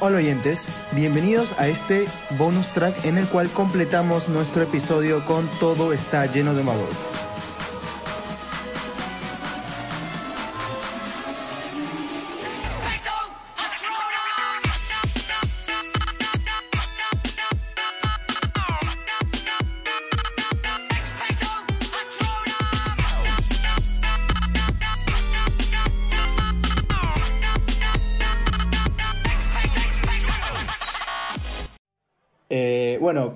Hola 0.00 0.18
oyentes, 0.18 0.68
bienvenidos 0.92 1.58
a 1.58 1.66
este 1.66 2.06
bonus 2.38 2.72
track 2.72 3.04
en 3.04 3.18
el 3.18 3.26
cual 3.26 3.50
completamos 3.50 4.28
nuestro 4.28 4.62
episodio 4.62 5.24
con 5.26 5.48
Todo 5.58 5.92
está 5.92 6.24
lleno 6.26 6.54
de 6.54 6.62
magos. 6.62 7.32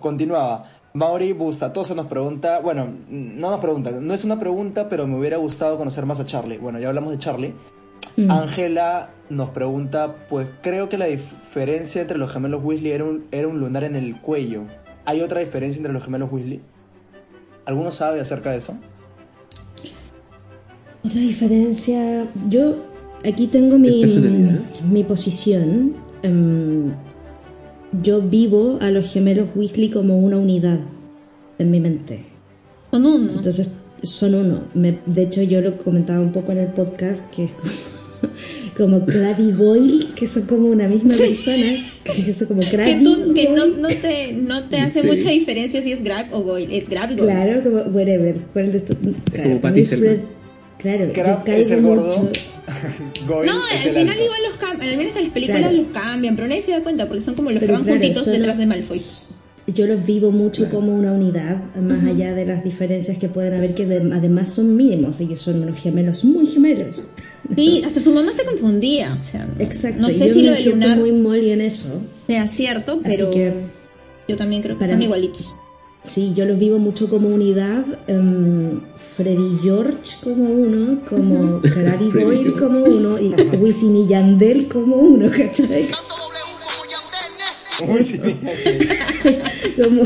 Continuaba. 0.03 0.65
Mauri 0.95 1.33
Bustatosa 1.33 1.95
nos 1.95 2.07
pregunta, 2.07 2.61
bueno, 2.61 2.87
no 3.09 3.51
nos 3.51 3.61
pregunta, 3.61 3.91
no 3.93 4.13
es 4.13 4.25
una 4.25 4.39
pregunta, 4.39 4.91
pero 4.91 5.07
me 5.07 5.17
hubiera 5.17 5.39
gustado 5.39 5.79
conocer 5.79 6.05
más 6.05 6.21
a 6.21 6.27
Charlie. 6.27 6.59
Bueno, 6.59 6.79
ya 6.79 6.89
hablamos 6.89 7.13
de 7.13 7.19
Charlie. 7.19 7.55
Mm. 8.17 8.31
Ángela 8.31 9.11
nos 9.31 9.51
pregunta, 9.51 10.27
pues 10.29 10.49
creo 10.63 10.91
que 10.91 10.99
la 10.99 11.07
diferencia 11.07 12.03
entre 12.03 12.19
los 12.19 12.31
gemelos 12.31 12.63
Weasley 12.63 12.93
era 12.93 13.05
un, 13.05 13.25
era 13.31 13.49
un 13.49 13.59
lunar 13.59 13.85
en 13.85 13.97
el 13.97 14.21
cuello. 14.21 14.65
¿Hay 15.07 15.23
otra 15.23 15.41
diferencia 15.41 15.79
entre 15.79 15.95
los 15.95 16.05
gemelos 16.05 16.31
Weasley? 16.31 16.61
¿Alguno 17.65 17.91
sabe 17.91 18.21
acerca 18.21 18.51
de 18.51 18.59
eso? 18.59 18.79
Otra 21.05 21.21
diferencia, 21.21 22.27
yo 22.49 22.85
aquí 23.25 23.47
tengo 23.47 23.79
mi, 23.79 24.03
personalidad? 24.03 24.61
mi 24.83 25.05
posición. 25.05 25.95
Em, 26.23 26.93
yo 28.03 28.23
vivo 28.23 28.79
a 28.81 28.91
los 28.91 29.13
gemelos 29.13 29.49
Weasley 29.55 29.91
como 29.91 30.19
una 30.19 30.39
unidad 30.39 30.81
en 31.59 31.71
mi 31.71 31.81
mente. 31.81 32.25
Son 32.91 33.05
uno. 33.07 33.33
Entonces 33.35 33.69
son 34.03 34.35
uno. 34.35 34.65
Me- 34.75 34.99
de 35.07 35.23
hecho 35.23 35.43
yo 35.43 35.61
lo 35.61 35.77
comentaba 35.79 36.21
un 36.21 36.33
poco 36.33 36.53
en 36.53 36.59
el 36.59 36.69
podcast 36.69 37.29
que 37.31 37.45
es 37.45 37.51
como, 38.77 39.05
como 39.07 39.07
y 39.39 39.53
Boyle, 39.53 40.07
que 40.15 40.27
son 40.27 40.43
como 40.47 40.69
una 40.69 40.89
misma 40.89 41.15
persona. 41.15 41.73
Que 42.05 42.33
son 42.33 42.49
como 42.49 42.61
que 42.63 43.01
tú, 43.03 43.33
que 43.35 43.51
no, 43.51 43.67
no 43.67 43.89
te, 43.89 44.33
no 44.33 44.65
te 44.69 44.79
hace 44.79 45.03
Sí. 45.03 45.07
mucha 45.07 45.31
diferencia 45.31 45.83
si 45.83 45.93
es 45.93 46.03
Grab 46.03 46.27
o 46.33 46.43
Goyle. 46.43 46.77
Es 46.77 46.89
Grab 46.89 47.13
y 47.13 47.17
Goyle. 47.17 47.33
Claro, 47.33 47.63
como 47.63 47.77
whatever. 47.97 48.41
¿Cuál 48.53 48.73
de 48.73 48.79
estos? 48.79 48.97
Claro, 49.33 49.51
como 49.51 49.61
Patty. 49.61 49.83
Claro, 50.83 51.07
yo 51.07 51.13
Crab 51.13 51.45
caigo 51.45 51.61
es 51.63 51.71
el 51.71 51.83
gordo. 51.83 52.07
mucho. 52.19 52.31
No, 53.27 53.43
es 53.69 53.83
al 53.83 53.89
el 53.89 53.95
final 53.95 54.09
alto. 54.11 54.25
igual 54.25 54.41
los 54.49 54.57
cambian. 54.59 54.91
Al 54.91 54.97
menos 54.97 55.17
en 55.17 55.23
las 55.23 55.33
películas 55.33 55.61
Claro. 55.63 55.77
los 55.77 55.87
cambian, 55.89 56.37
pero 56.37 56.49
nadie 56.49 56.63
se 56.63 56.71
da 56.73 56.83
cuenta 56.83 57.07
porque 57.07 57.23
son 57.23 57.35
como 57.35 57.51
los 57.51 57.61
Pero 57.61 57.67
que 57.69 57.73
van 57.75 57.85
claro, 57.85 58.01
juntitos 58.01 58.27
detrás 58.27 58.59
de 58.59 58.67
Malfoy. 58.67 59.01
Yo 59.69 59.87
los 59.87 60.05
vivo 60.05 60.33
mucho 60.33 60.69
como 60.71 60.93
una 60.95 61.13
unidad, 61.13 61.63
más 61.77 62.05
allá 62.05 62.35
de 62.35 62.45
las 62.47 62.65
diferencias 62.65 63.17
que 63.19 63.29
pueden 63.29 63.55
haber, 63.55 63.75
que 63.75 63.87
de- 63.87 64.13
además 64.13 64.51
son 64.51 64.75
mínimos. 64.75 65.21
Ellos 65.21 65.41
son 65.41 65.63
unos 65.63 65.79
gemelos 65.79 66.25
muy 66.25 66.47
gemelos. 66.47 67.05
Sí, 67.57 67.83
hasta 67.85 68.01
su 68.01 68.13
mamá 68.13 68.33
se 68.33 68.45
confundía. 68.45 69.17
O 69.19 69.23
sea, 69.23 69.49
Exacto. 69.61 70.01
no 70.03 70.09
sé 70.09 70.29
yo 70.29 70.35
si 70.35 70.43
me 70.43 70.51
lo 70.51 70.57
de 70.57 70.65
Lunar 70.65 70.99
muy 70.99 71.13
molly 71.13 71.51
en 71.51 71.61
eso. 71.61 72.01
sea 72.27 72.49
cierto, 72.49 73.01
Así 73.05 73.17
pero 73.17 73.31
que 73.31 73.53
yo 74.29 74.37
también 74.37 74.63
creo 74.63 74.77
que 74.79 74.89
son 74.89 75.01
igualitos. 75.01 75.55
Sí, 76.07 76.33
yo 76.35 76.45
los 76.45 76.59
vivo 76.59 76.79
mucho 76.79 77.09
como 77.09 77.29
unidad. 77.29 77.85
em, 78.07 78.81
Freddy 79.17 79.59
George 79.63 80.17
como 80.23 80.45
uno, 80.45 81.01
como 81.09 81.61
Boyle 81.61 82.11
George. 82.13 82.53
como 82.59 82.81
uno, 82.83 83.19
y 83.21 83.35
Wisin 83.57 83.97
y 83.97 84.09
Yandel 84.09 84.69
como 84.69 84.97
uno, 84.97 85.31
¿cachai? 85.31 85.89
Como 89.83 90.03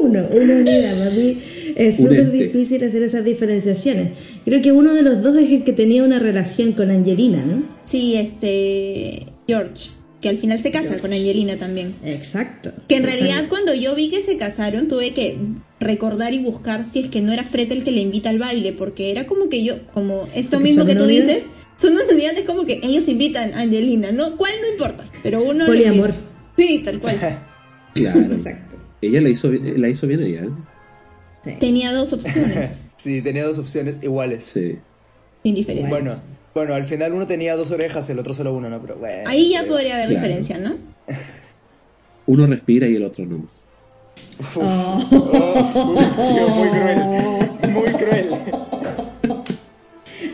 uno, 0.00 0.26
una 0.30 0.54
unidad. 0.54 0.98
Para 0.98 1.10
mí 1.10 1.38
es 1.76 1.96
súper 1.96 2.30
difícil 2.30 2.82
hacer 2.84 3.02
esas 3.02 3.24
diferenciaciones. 3.24 4.10
Creo 4.44 4.62
que 4.62 4.72
uno 4.72 4.94
de 4.94 5.02
los 5.02 5.22
dos 5.22 5.36
es 5.36 5.50
el 5.50 5.64
que 5.64 5.72
tenía 5.72 6.02
una 6.04 6.18
relación 6.18 6.72
con 6.72 6.90
Angelina, 6.90 7.44
¿no? 7.44 7.62
Sí, 7.84 8.16
este. 8.16 9.26
George, 9.46 9.90
que 10.20 10.28
al 10.28 10.38
final 10.38 10.60
se 10.60 10.70
casa 10.70 10.98
con 10.98 11.12
Angelina 11.12 11.56
también. 11.56 11.94
Exacto. 12.04 12.72
Que 12.88 12.96
en 12.96 13.04
realidad 13.04 13.44
cuando 13.48 13.72
yo 13.74 13.94
vi 13.94 14.10
que 14.10 14.20
se 14.22 14.36
casaron 14.36 14.88
tuve 14.88 15.14
que 15.14 15.38
recordar 15.80 16.34
y 16.34 16.40
buscar 16.40 16.84
si 16.86 16.98
es 17.00 17.08
que 17.10 17.20
no 17.20 17.32
era 17.32 17.44
Fred 17.44 17.70
el 17.70 17.84
que 17.84 17.92
le 17.92 18.00
invita 18.00 18.30
al 18.30 18.38
baile, 18.38 18.72
porque 18.72 19.10
era 19.10 19.26
como 19.26 19.48
que 19.48 19.62
yo, 19.62 19.86
como 19.92 20.28
esto 20.34 20.56
Porque 20.56 20.64
mismo 20.70 20.84
que 20.86 20.96
tú 20.96 21.06
dices, 21.06 21.44
son 21.76 21.92
una 21.94 22.02
unidad, 22.10 22.36
es 22.36 22.44
como 22.44 22.64
que 22.66 22.80
ellos 22.82 23.06
invitan 23.06 23.54
a 23.54 23.60
Angelina, 23.60 24.10
¿no? 24.10 24.36
¿Cuál 24.36 24.52
no 24.60 24.68
importa? 24.72 25.08
Pero 25.22 25.42
uno... 25.42 25.64
le 25.66 25.70
Poliamor. 25.84 26.14
Sí, 26.56 26.82
tal 26.84 26.98
cual. 27.00 27.16
Claro. 27.94 28.32
Exacto. 28.32 28.76
Ella 29.02 29.20
la 29.20 29.28
hizo, 29.28 29.50
bien- 29.50 29.80
la 29.80 29.88
hizo 29.88 30.06
bien 30.06 30.22
ella, 30.22 30.44
¿eh? 30.44 30.50
Sí. 31.44 31.50
Tenía 31.58 31.92
dos 31.92 32.12
opciones, 32.12 32.82
Sí, 32.96 33.22
tenía 33.22 33.44
dos 33.44 33.58
opciones 33.58 33.98
iguales. 34.02 34.44
Sí. 34.44 34.76
sin 35.44 35.54
diferencia. 35.54 35.88
Bueno, 35.88 36.20
bueno, 36.54 36.74
al 36.74 36.84
final 36.84 37.12
uno 37.12 37.26
tenía 37.26 37.54
dos 37.56 37.70
orejas, 37.70 38.08
el 38.10 38.18
otro 38.18 38.34
solo 38.34 38.54
una, 38.54 38.68
¿no? 38.68 38.80
Pero 38.80 38.96
bueno. 38.96 39.28
Ahí 39.28 39.50
ya 39.52 39.60
pero- 39.60 39.72
podría 39.74 39.94
haber 39.96 40.08
Claro. 40.08 40.20
diferencia, 40.26 40.58
¿no? 40.58 40.76
Uno 42.26 42.46
respira 42.46 42.86
y 42.86 42.96
el 42.96 43.04
otro 43.04 43.24
no. 43.24 43.46
Oh, 44.54 45.06
Dios, 46.34 46.50
muy 46.54 46.68
cruel. 46.68 46.98
Muy 47.72 47.92
cruel. 47.92 48.28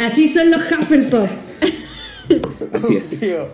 Así 0.01 0.27
son 0.29 0.51
los 0.51 0.61
Hufflepuff. 0.71 1.31
Así 2.73 2.97
es. 2.97 3.21
Tío. 3.21 3.47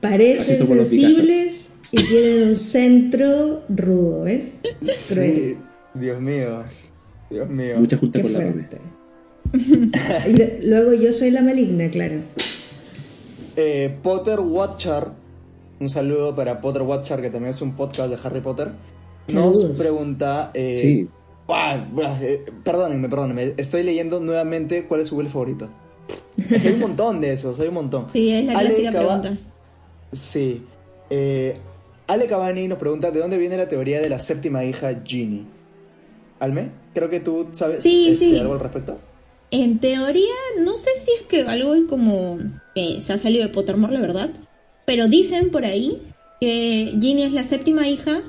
Parecen 0.00 0.62
Así 0.62 0.66
sensibles 0.66 1.70
y 1.90 2.02
tienen 2.04 2.48
un 2.48 2.56
centro 2.56 3.62
rudo, 3.68 4.22
¿ves? 4.24 4.44
Sí, 4.86 5.56
Dios 5.94 6.20
mío. 6.20 6.62
Dios 7.30 7.48
mío. 7.48 7.74
Mucha 7.78 7.96
junta 7.96 8.18
Qué 8.18 8.22
con 8.24 8.32
la 8.34 8.40
fuerte. 8.40 8.78
Y 9.52 10.66
luego 10.66 10.92
yo 10.94 11.12
soy 11.12 11.30
la 11.30 11.42
maligna, 11.42 11.90
claro. 11.90 12.16
Eh, 13.56 13.94
Potter 14.02 14.40
Watcher, 14.40 15.08
un 15.80 15.90
saludo 15.90 16.34
para 16.34 16.60
Potter 16.60 16.82
Watcher, 16.82 17.20
que 17.20 17.30
también 17.30 17.50
es 17.50 17.60
un 17.60 17.76
podcast 17.76 18.10
de 18.10 18.18
Harry 18.26 18.40
Potter, 18.40 18.68
nos 19.28 19.58
Saludos. 19.60 19.78
pregunta... 19.78 20.50
Eh, 20.54 20.78
Sí. 20.80 21.08
ah, 21.48 21.84
eh, 22.22 22.44
perdónenme, 22.64 23.08
perdónenme, 23.08 23.54
estoy 23.56 23.82
leyendo 23.82 24.20
nuevamente 24.20 24.84
cuál 24.86 25.00
es 25.02 25.08
su 25.08 25.16
Will 25.16 25.28
favorito. 25.28 25.68
Hay 26.50 26.72
un 26.72 26.80
montón 26.80 27.20
de 27.20 27.32
esos, 27.32 27.60
hay 27.60 27.68
un 27.68 27.74
montón. 27.74 28.06
Sí, 28.12 28.32
es 28.32 28.44
la 28.46 28.58
Ale 28.58 28.68
clásica 28.70 28.92
Cava- 28.92 29.20
pregunta. 29.20 29.38
Sí. 30.12 30.62
Eh, 31.10 31.54
Ale 32.06 32.26
Cavani 32.26 32.68
nos 32.68 32.78
pregunta 32.78 33.10
de 33.10 33.20
dónde 33.20 33.36
viene 33.38 33.56
la 33.58 33.68
teoría 33.68 34.00
de 34.00 34.08
la 34.08 34.18
séptima 34.18 34.64
hija 34.64 35.02
Ginny. 35.04 35.46
Alme, 36.40 36.70
creo 36.94 37.08
que 37.10 37.20
tú 37.20 37.48
sabes 37.52 37.82
Sí, 37.82 38.08
este, 38.08 38.30
sí. 38.30 38.38
algo 38.38 38.54
al 38.54 38.60
respecto. 38.60 38.98
En 39.52 39.78
teoría, 39.78 40.34
no 40.60 40.78
sé 40.78 40.90
si 40.98 41.10
es 41.12 41.22
que 41.28 41.42
algo 41.42 41.74
es 41.74 41.82
como 41.88 42.38
que 42.74 43.00
se 43.02 43.12
ha 43.12 43.18
salido 43.18 43.46
de 43.46 43.52
Pottermore, 43.52 43.92
la 43.92 44.00
verdad. 44.00 44.30
Pero 44.86 45.08
dicen 45.08 45.50
por 45.50 45.64
ahí 45.66 45.98
que 46.40 46.94
Ginny 47.00 47.22
es 47.22 47.32
la 47.32 47.44
séptima 47.44 47.86
hija, 47.86 48.22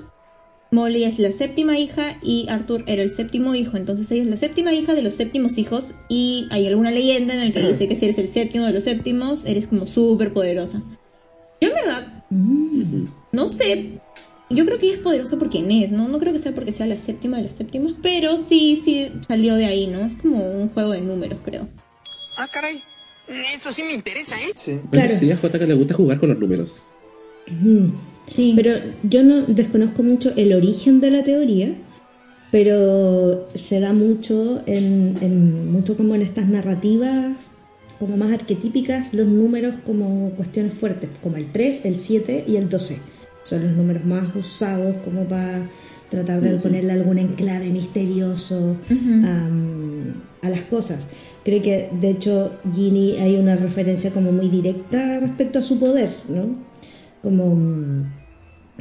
Molly 0.71 1.05
es 1.05 1.19
la 1.19 1.31
séptima 1.31 1.77
hija 1.79 2.17
y 2.21 2.47
Arthur 2.49 2.83
era 2.87 3.03
el 3.03 3.09
séptimo 3.09 3.55
hijo. 3.55 3.77
Entonces 3.77 4.11
ella 4.11 4.23
es 4.23 4.27
la 4.27 4.37
séptima 4.37 4.73
hija 4.73 4.93
de 4.95 5.01
los 5.01 5.13
séptimos 5.13 5.57
hijos. 5.57 5.93
Y 6.09 6.47
hay 6.51 6.67
alguna 6.67 6.91
leyenda 6.91 7.33
en 7.33 7.39
la 7.39 7.51
que 7.53 7.61
dice 7.69 7.87
que 7.87 7.95
si 7.95 8.05
eres 8.05 8.17
el 8.17 8.27
séptimo 8.27 8.65
de 8.65 8.73
los 8.73 8.83
séptimos, 8.83 9.45
eres 9.45 9.67
como 9.67 9.87
súper 9.87 10.33
poderosa. 10.33 10.83
Yo 11.61 11.69
en 11.69 11.73
verdad, 11.73 12.23
Ujú. 12.31 13.07
no 13.31 13.47
sé. 13.47 14.01
Yo 14.55 14.65
creo 14.65 14.77
que 14.77 14.85
ella 14.87 14.95
es 14.95 15.01
poderosa 15.01 15.37
por 15.37 15.49
quien 15.49 15.69
es, 15.71 15.91
¿no? 15.91 16.07
No 16.07 16.19
creo 16.19 16.33
que 16.33 16.39
sea 16.39 16.53
porque 16.53 16.71
sea 16.71 16.85
la 16.87 16.97
séptima 16.97 17.37
de 17.37 17.43
las 17.43 17.53
séptimas, 17.53 17.93
pero 18.01 18.37
sí, 18.37 18.79
sí 18.83 19.09
salió 19.27 19.55
de 19.55 19.65
ahí, 19.65 19.87
¿no? 19.87 19.99
Es 20.05 20.17
como 20.17 20.45
un 20.45 20.69
juego 20.69 20.91
de 20.91 21.01
números, 21.01 21.39
creo. 21.43 21.67
Ah, 22.37 22.47
caray. 22.51 22.81
Eso 23.55 23.71
sí 23.71 23.83
me 23.83 23.93
interesa, 23.93 24.35
¿eh? 24.41 24.51
Sí. 24.55 24.71
Bueno, 24.73 24.89
Claro. 24.91 25.15
sí, 25.19 25.31
a 25.31 25.37
J 25.37 25.59
que 25.59 25.65
le 25.67 25.73
gusta 25.75 25.93
jugar 25.95 26.19
con 26.19 26.29
los 26.29 26.39
números. 26.39 26.77
Mm. 27.49 27.87
Sí. 28.35 28.53
Pero 28.55 28.71
yo 29.03 29.23
no 29.23 29.41
desconozco 29.43 30.01
mucho 30.03 30.33
el 30.35 30.53
origen 30.53 30.99
de 31.01 31.11
la 31.11 31.23
teoría, 31.23 31.75
pero 32.51 33.47
se 33.55 33.79
da 33.79 33.93
mucho 33.93 34.61
en, 34.65 35.17
en- 35.21 35.71
mucho 35.71 35.97
como 35.97 36.15
en 36.15 36.21
estas 36.21 36.47
narrativas 36.47 37.53
como 37.99 38.17
más 38.17 38.31
arquetípicas 38.33 39.13
los 39.13 39.27
números 39.27 39.75
como 39.85 40.31
cuestiones 40.31 40.73
fuertes, 40.73 41.09
como 41.21 41.37
el 41.37 41.51
3, 41.51 41.85
el 41.85 41.97
7 41.97 42.43
y 42.47 42.57
el 42.57 42.69
12. 42.69 42.99
Son 43.43 43.63
los 43.63 43.73
números 43.73 44.05
más 44.05 44.35
usados 44.35 44.95
como 45.03 45.25
para 45.25 45.69
tratar 46.09 46.41
de 46.41 46.57
ponerle 46.57 46.91
algún 46.91 47.17
enclave 47.17 47.69
misterioso 47.69 48.77
am, 48.89 50.13
a 50.41 50.49
las 50.49 50.61
cosas. 50.63 51.09
Creo 51.43 51.61
que 51.61 51.89
de 51.91 52.09
hecho 52.09 52.53
Ginny 52.73 53.17
hay 53.17 53.35
una 53.35 53.55
referencia 53.55 54.11
como 54.11 54.31
muy 54.31 54.47
directa 54.49 55.19
respecto 55.19 55.59
a 55.59 55.61
su 55.61 55.79
poder, 55.79 56.11
¿no? 56.29 56.55
Como 57.21 57.55
mm, 57.55 58.03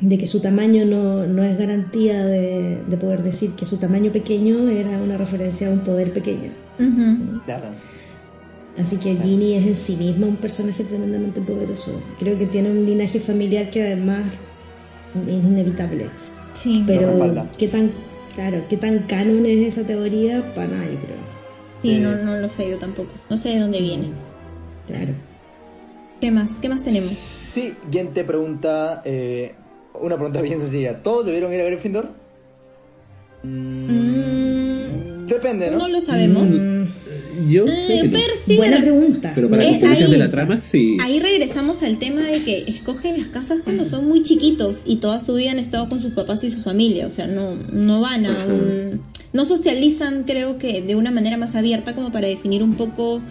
de 0.03 0.19
que 0.19 0.27
su 0.27 0.41
tamaño 0.41 0.85
no, 0.85 1.27
no 1.27 1.43
es 1.43 1.59
garantía 1.59 2.25
de, 2.25 2.83
de 2.87 2.97
poder 2.97 3.23
decir 3.23 3.53
que 3.53 3.67
su 3.67 3.79
tamaño 3.79 4.13
pequeño 4.13 4.69
era 4.69 4.99
una 4.99 5.17
referencia 5.17 5.69
a 5.69 5.71
un 5.71 5.81
poder 5.81 6.13
pequeño. 6.13 6.51
Claro. 7.47 7.67
Así 8.79 8.97
que 8.97 9.17
Ginny 9.17 9.55
es 9.55 9.67
en 9.67 9.77
sí 9.77 9.97
misma 9.97 10.27
un 10.27 10.37
personaje 10.37 10.85
tremendamente 10.85 11.41
poderoso. 11.41 12.01
Creo 12.19 12.39
que 12.39 12.47
tiene 12.47 12.71
un 12.71 12.87
linaje 12.87 13.21
familiar 13.21 13.71
que 13.71 13.83
además 13.83 14.33
es 15.15 15.29
inevitable. 15.45 16.09
Sí. 16.53 16.85
Pero 16.87 17.17
qué 17.59 17.69
tan 17.69 17.91
claro, 18.35 18.63
qué 18.69 18.77
tan 18.77 19.01
canon 19.01 19.45
es 19.47 19.77
esa 19.77 19.87
teoría 19.87 20.55
para 20.55 20.69
nadie, 20.69 20.97
creo. 20.99 21.33
Sí, 21.83 21.97
Eh. 21.97 22.01
no, 22.01 22.17
no 22.17 22.37
lo 22.39 22.49
sé 22.49 22.69
yo 22.71 22.79
tampoco. 22.79 23.11
No 23.29 23.37
sé 23.39 23.51
de 23.51 23.59
dónde 23.61 23.81
viene. 23.81 24.11
Claro. 24.87 25.13
¿Qué 26.21 26.31
más? 26.31 26.61
¿Qué 26.61 26.69
más 26.69 26.85
tenemos? 26.85 27.09
Siguiente 27.09 28.23
pregunta. 28.25 29.03
eh, 29.05 29.55
una 30.01 30.15
pregunta 30.17 30.41
bien 30.41 30.59
sencilla. 30.59 31.03
¿Todos 31.03 31.27
debieron 31.27 31.53
ir 31.53 31.61
a 31.61 31.65
Gryffindor? 31.65 32.11
Mm, 33.43 35.27
Depende, 35.27 35.71
¿no? 35.71 35.79
no 35.79 35.89
lo 35.89 36.01
sabemos. 36.01 36.49
Mm, 36.51 36.85
Yo 37.49 37.65
Eh, 37.67 38.03
no. 38.05 38.11
Percy, 38.13 38.57
buena 38.57 38.81
pregunta. 38.81 39.33
Pero 39.35 39.49
para 39.51 39.65
Eh, 39.65 39.81
ahí- 39.85 40.11
de 40.11 40.19
la 40.19 40.31
trama, 40.31 40.59
sí. 40.59 40.97
Ahí 41.01 41.19
regresamos 41.21 41.83
al 41.83 41.99
tema 41.99 42.23
de 42.23 42.43
que 42.43 42.65
escogen 42.67 43.19
las 43.19 43.29
casas 43.29 43.61
cuando 43.65 43.87
son 43.87 44.09
muy 44.09 44.23
chiquitos 44.23 44.83
y 44.87 44.97
toda 44.97 45.21
su 45.21 45.35
vida 45.35 45.51
han 45.53 45.59
estado 45.59 45.89
con 45.89 46.01
sus 46.03 46.13
papás 46.13 46.45
y 46.45 46.51
su 46.51 46.61
familia. 46.61 47.07
O 47.07 47.11
sea, 47.11 47.27
no, 47.27 47.55
no 47.73 48.01
van 48.01 48.27
a 48.27 48.45
un... 48.47 49.01
No 49.33 49.47
socializan, 49.47 50.25
creo 50.25 50.59
que, 50.59 50.83
de 50.83 50.95
una 50.95 51.11
manera 51.11 51.37
más 51.39 51.55
abierta 51.55 51.95
como 51.95 52.13
para 52.13 52.29
definir 52.29 52.63
un 52.63 52.75
poco 52.75 53.23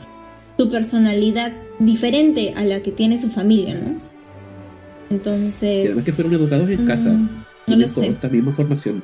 su 0.58 0.70
personalidad 0.70 1.54
diferente 1.80 2.54
a 2.56 2.64
la 2.64 2.82
que 2.82 2.92
tiene 2.92 3.20
su 3.20 3.30
familia, 3.30 3.76
¿no? 3.76 4.02
Entonces... 5.10 5.84
Y 5.84 5.88
además 5.88 6.06
que 6.06 6.12
fueron 6.12 6.34
educados 6.34 6.70
en 6.70 6.84
Mm, 6.84 6.88
casa. 6.88 7.10
no 7.10 7.30
Tienen 7.66 7.82
lo 7.84 7.88
sé. 7.90 7.96
toda 8.02 8.08
esta 8.08 8.30
misma 8.30 8.54
formación. 8.54 9.04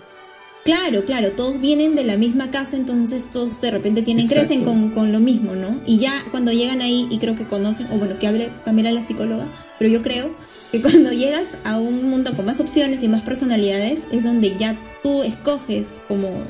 Claro, 0.68 1.06
claro, 1.06 1.32
todos 1.32 1.62
vienen 1.62 1.96
de 1.96 2.04
la 2.04 2.18
misma 2.18 2.52
casa, 2.52 2.76
entonces 2.76 3.30
todos 3.32 3.62
de 3.62 3.72
repente 3.72 4.02
tienen, 4.02 4.26
Exacto. 4.26 4.48
crecen 4.48 4.66
con, 4.66 4.90
con 4.90 5.14
lo 5.14 5.22
mismo, 5.22 5.56
¿no? 5.56 5.80
Y 5.86 6.00
ya 6.00 6.26
cuando 6.30 6.52
llegan 6.52 6.82
ahí, 6.82 7.08
y 7.10 7.20
creo 7.20 7.38
que 7.38 7.46
conocen, 7.46 7.88
o 7.90 7.98
bueno, 7.98 8.20
que 8.20 8.28
hable 8.28 8.50
Pamela 8.66 8.92
la 8.92 9.02
psicóloga, 9.02 9.46
pero 9.80 9.90
yo 9.90 10.02
creo 10.02 10.32
que 10.74 10.82
cuando 10.82 11.14
llegas 11.14 11.56
a 11.64 11.78
un 11.78 12.10
mundo 12.10 12.34
con 12.36 12.46
más 12.46 12.60
opciones 12.60 13.02
y 13.02 13.08
más 13.08 13.22
personalidades, 13.22 14.08
es 14.12 14.26
donde 14.26 14.58
ya 14.58 14.78
tú 15.04 15.24
escoges 15.24 16.02
como, 16.10 16.44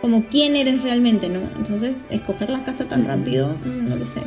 como 0.00 0.24
quién 0.26 0.54
eres 0.54 0.80
realmente, 0.80 1.28
¿no? 1.28 1.40
Entonces, 1.56 2.06
escoger 2.10 2.48
la 2.48 2.62
casa 2.62 2.84
tan 2.86 3.04
rápido, 3.04 3.56
mm, 3.64 3.88
no 3.88 3.96
lo 3.96 4.06
sé. 4.06 4.20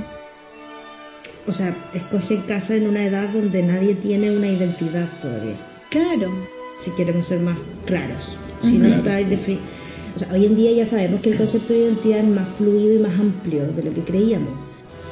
O 1.47 1.53
sea, 1.53 1.73
escoge 1.93 2.43
casa 2.45 2.75
en 2.75 2.85
una 2.89 3.05
edad 3.05 3.29
donde 3.29 3.63
nadie 3.63 3.95
tiene 3.95 4.35
una 4.35 4.49
identidad 4.49 5.07
todavía. 5.21 5.55
Claro, 5.89 6.33
Si 6.83 6.91
queremos 6.91 7.27
ser 7.27 7.39
más 7.39 7.57
claros. 7.85 8.35
Si 8.65 8.77
no 8.77 8.87
está 8.87 9.19
O 10.15 10.19
sea, 10.19 10.31
hoy 10.33 10.45
en 10.45 10.55
día 10.55 10.71
ya 10.71 10.85
sabemos 10.85 11.21
que 11.21 11.31
el 11.31 11.37
concepto 11.37 11.73
de 11.73 11.79
identidad 11.79 12.19
es 12.19 12.27
más 12.27 12.47
fluido 12.57 12.93
y 12.95 12.99
más 12.99 13.19
amplio 13.19 13.67
de 13.75 13.83
lo 13.83 13.93
que 13.93 14.03
creíamos. 14.03 14.61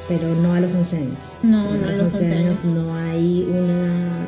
Pero 0.08 0.34
no 0.36 0.54
a 0.54 0.60
los 0.60 0.74
11 0.74 0.98
años. 0.98 1.18
no, 1.44 1.74
no, 1.76 1.88
a 1.88 1.92
los 1.94 2.14
11 2.14 2.34
años. 2.34 2.66
no 2.66 2.94
hay 2.96 3.48
una. 3.50 4.28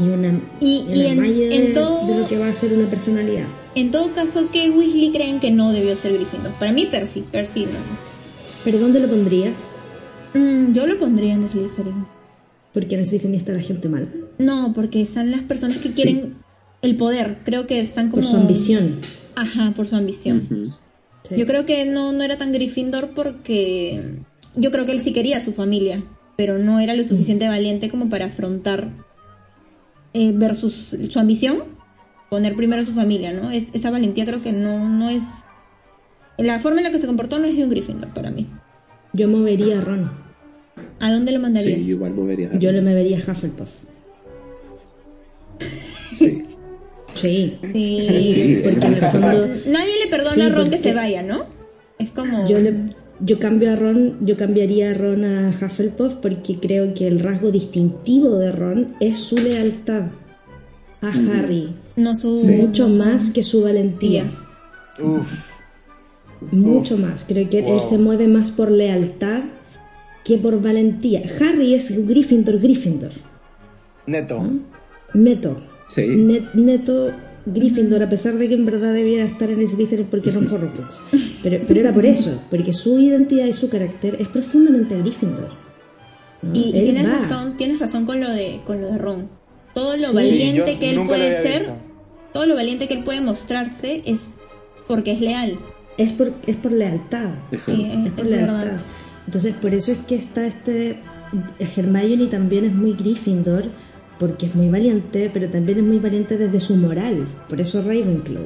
Ni 0.00 0.08
una. 0.08 0.40
Y- 0.60 0.82
ni 0.88 1.02
y 1.02 1.12
una 1.12 1.26
en- 1.28 1.52
en 1.52 1.74
todo- 1.74 2.06
de 2.08 2.18
lo 2.20 2.28
que 2.28 2.38
va 2.38 2.48
a 2.48 2.54
ser 2.54 2.72
una 2.72 2.88
personalidad. 2.88 3.46
En 3.76 3.90
todo 3.92 4.12
caso, 4.12 4.48
¿qué 4.52 4.70
Weasley 4.70 5.12
creen 5.12 5.38
que 5.40 5.50
no 5.52 5.72
debió 5.72 5.96
ser 5.96 6.12
Gryffindor? 6.14 6.52
Para 6.54 6.72
mí, 6.72 6.86
Percy. 6.86 7.22
Percy 7.30 7.66
no. 7.66 7.78
¿Pero 8.64 8.78
dónde 8.78 8.98
lo 9.00 9.08
pondrías? 9.08 9.54
Mm, 10.34 10.72
yo 10.72 10.86
lo 10.86 10.98
pondría 10.98 11.34
en 11.34 11.48
Slytherin. 11.48 12.06
Porque 12.72 12.96
necesitan 12.96 13.34
estar 13.34 13.54
la 13.54 13.62
gente 13.62 13.88
mala. 13.88 14.06
No, 14.38 14.72
porque 14.74 15.00
están 15.02 15.30
las 15.30 15.42
personas 15.42 15.78
que 15.78 15.90
quieren 15.90 16.34
el 16.84 16.96
poder. 16.96 17.38
Creo 17.44 17.66
que 17.66 17.80
están 17.80 18.10
como... 18.10 18.22
Por 18.22 18.30
su 18.30 18.36
ambición. 18.36 18.98
Ajá, 19.34 19.72
por 19.74 19.86
su 19.86 19.96
ambición. 19.96 20.42
Sí. 21.28 21.34
Yo 21.36 21.46
creo 21.46 21.64
que 21.66 21.86
no, 21.86 22.12
no 22.12 22.22
era 22.22 22.36
tan 22.38 22.52
Gryffindor 22.52 23.10
porque... 23.14 24.20
Yo 24.56 24.70
creo 24.70 24.84
que 24.84 24.92
él 24.92 25.00
sí 25.00 25.12
quería 25.12 25.38
a 25.38 25.40
su 25.40 25.52
familia, 25.52 26.02
pero 26.36 26.58
no 26.58 26.78
era 26.80 26.94
lo 26.94 27.02
suficiente 27.04 27.48
valiente 27.48 27.90
como 27.90 28.08
para 28.08 28.26
afrontar 28.26 28.90
eh, 30.12 30.30
versus 30.32 30.96
su 31.10 31.18
ambición, 31.18 31.64
poner 32.30 32.54
primero 32.54 32.82
a 32.82 32.84
su 32.84 32.92
familia, 32.92 33.32
¿no? 33.32 33.50
Es, 33.50 33.70
esa 33.74 33.90
valentía 33.90 34.24
creo 34.26 34.40
que 34.42 34.52
no, 34.52 34.88
no 34.88 35.10
es... 35.10 35.24
La 36.38 36.58
forma 36.60 36.78
en 36.78 36.84
la 36.84 36.90
que 36.92 36.98
se 36.98 37.06
comportó 37.06 37.38
no 37.40 37.46
es 37.46 37.56
de 37.56 37.64
un 37.64 37.70
Gryffindor 37.70 38.12
para 38.14 38.30
mí. 38.30 38.46
Yo 39.12 39.28
movería 39.28 39.78
a 39.78 39.80
Ron. 39.80 40.10
¿A 41.00 41.12
dónde 41.12 41.32
lo 41.32 41.40
mandarías? 41.40 41.78
Sí, 41.84 41.90
igual 41.90 42.12
movería. 42.14 42.50
a- 42.52 42.58
Yo 42.58 42.70
le 42.72 42.80
movería 42.80 43.18
a 43.18 43.30
Hufflepuff. 43.32 43.70
Sí. 46.12 46.43
Sí. 47.14 47.58
Sí. 47.72 48.00
Sí, 48.00 48.60
porque 48.64 48.86
en 48.86 48.94
el 48.94 49.00
fondo. 49.00 49.46
Nadie 49.66 49.92
le 50.04 50.10
perdona 50.10 50.32
Sí, 50.34 50.40
a 50.40 50.48
Ron 50.50 50.70
que 50.70 50.78
se 50.78 50.94
vaya, 50.94 51.22
¿no? 51.22 51.44
Es 51.98 52.10
como... 52.10 52.48
Yo, 52.48 52.58
le, 52.58 52.74
yo 53.20 53.38
cambio 53.38 53.72
a 53.72 53.76
Ron, 53.76 54.18
yo 54.26 54.36
cambiaría 54.36 54.90
a 54.90 54.94
Ron 54.94 55.24
a 55.24 55.58
Hufflepuff 55.60 56.14
porque 56.14 56.58
creo 56.60 56.92
que 56.94 57.06
el 57.06 57.20
rasgo 57.20 57.50
distintivo 57.50 58.36
de 58.38 58.52
Ron 58.52 58.94
es 59.00 59.18
su 59.18 59.36
lealtad 59.36 60.06
a 61.00 61.08
Harry. 61.08 61.74
No 61.96 62.14
su... 62.16 62.36
Mucho 62.48 62.88
no 62.88 62.94
su- 62.94 62.98
más 62.98 63.30
que 63.30 63.42
su 63.42 63.62
valentía. 63.62 64.24
Uf. 65.02 65.50
Mucho 66.50 66.98
más. 66.98 67.24
Creo 67.24 67.48
que 67.48 67.62
Wow. 67.62 67.74
él 67.74 67.80
se 67.80 67.98
mueve 67.98 68.28
más 68.28 68.50
por 68.50 68.70
lealtad 68.70 69.44
que 70.24 70.36
por 70.38 70.60
valentía. 70.60 71.22
Harry 71.40 71.74
es 71.74 72.06
Gryffindor, 72.06 72.58
Gryffindor. 72.60 73.10
Neto. 74.06 74.44
Neto. 75.14 75.62
Sí. 75.94 76.06
Net- 76.08 76.52
neto 76.54 77.12
Gryffindor, 77.46 78.02
a 78.02 78.08
pesar 78.08 78.34
de 78.34 78.48
que 78.48 78.54
en 78.54 78.64
verdad 78.64 78.92
debía 78.94 79.24
estar 79.24 79.50
en 79.50 79.66
Slytherin 79.66 80.06
porque 80.06 80.30
era 80.30 80.38
un 80.38 80.46
Horrocrux. 80.48 80.98
Pero, 81.42 81.60
pero 81.68 81.80
era 81.80 81.92
por 81.92 82.06
eso, 82.06 82.42
porque 82.48 82.72
su 82.72 82.98
identidad 82.98 83.44
y 83.46 83.52
su 83.52 83.68
carácter 83.68 84.16
es 84.18 84.28
profundamente 84.28 84.98
Gryffindor. 84.98 85.50
¿no? 86.40 86.52
Y, 86.54 86.72
Él 86.74 86.84
tienes 86.84 87.06
va. 87.06 87.10
razón, 87.16 87.56
tienes 87.58 87.78
razón 87.78 88.06
con 88.06 88.18
lo 88.20 88.30
de 88.30 88.60
con 88.64 88.80
lo 88.80 88.90
de 88.90 88.96
Ron. 88.98 89.28
Todo 89.74 89.96
lo 89.98 90.12
valiente 90.14 90.78
que 90.78 90.90
él 90.90 91.00
puede 91.06 91.42
ser, 91.42 91.52
visto. 91.60 91.76
todo 92.32 92.46
lo 92.46 92.54
valiente 92.54 92.88
que 92.88 92.94
él 92.94 93.04
puede 93.04 93.20
mostrarse 93.20 94.02
es 94.06 94.36
porque 94.88 95.12
es 95.12 95.20
leal. 95.20 95.58
Es 95.98 96.12
por, 96.12 96.32
es 96.46 96.56
por 96.56 96.72
lealtad. 96.72 97.34
Sí, 97.66 97.86
es, 97.90 98.06
Es 98.06 98.12
por 98.12 98.24
es 98.24 98.30
lealtad. 98.32 98.58
verdad. 98.60 98.80
Entonces, 99.26 99.54
por 99.54 99.74
eso 99.74 99.92
es 99.92 99.98
que 100.06 100.14
está 100.16 100.46
este. 100.46 100.98
Hermione 101.76 102.26
también 102.26 102.64
es 102.64 102.72
muy 102.74 102.92
Gryffindor, 102.94 103.64
porque 104.26 104.46
es 104.46 104.54
muy 104.54 104.68
valiente, 104.70 105.30
pero 105.32 105.48
también 105.50 105.78
es 105.78 105.84
muy 105.84 105.98
valiente 105.98 106.38
desde 106.38 106.60
su 106.60 106.76
moral. 106.76 107.28
Por 107.48 107.60
eso 107.60 107.82
Ravenclaw. 107.82 108.44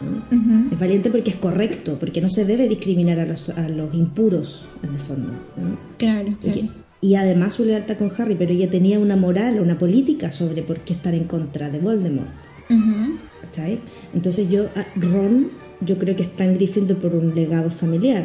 ¿no? 0.00 0.36
Ujú. 0.36 0.68
Es 0.72 0.78
valiente 0.78 1.10
porque 1.10 1.30
es 1.30 1.36
correcto, 1.36 1.96
porque 1.98 2.20
no 2.20 2.30
se 2.30 2.44
debe 2.44 2.68
discriminar 2.68 3.18
a 3.18 3.26
los, 3.26 3.48
a 3.50 3.68
los 3.68 3.92
impuros, 3.94 4.66
en 4.82 4.94
el 4.94 5.00
fondo. 5.00 5.28
¿no? 5.56 5.78
Claro, 5.98 6.36
Porque- 6.40 6.60
claro. 6.60 6.74
y 7.00 7.14
además 7.16 7.54
su 7.54 7.64
lealtad 7.64 7.96
con 7.96 8.12
Harry, 8.18 8.34
pero 8.36 8.52
ella 8.52 8.70
tenía 8.70 8.98
una 8.98 9.16
moral, 9.16 9.58
una 9.60 9.76
política 9.78 10.30
sobre 10.30 10.62
por 10.62 10.80
qué 10.80 10.92
estar 10.92 11.14
en 11.14 11.24
contra 11.24 11.70
de 11.70 11.78
Voldemort. 11.80 12.28
Ujú. 12.70 13.18
¿cachai? 13.42 13.80
Entonces 14.14 14.48
yo, 14.50 14.64
a 14.76 14.86
Ron, 14.96 15.48
yo 15.80 15.96
creo 15.98 16.14
que 16.16 16.22
está 16.24 16.44
en 16.44 16.54
Gryffindor 16.54 16.98
por 16.98 17.14
un 17.14 17.34
legado 17.34 17.70
familiar. 17.70 18.24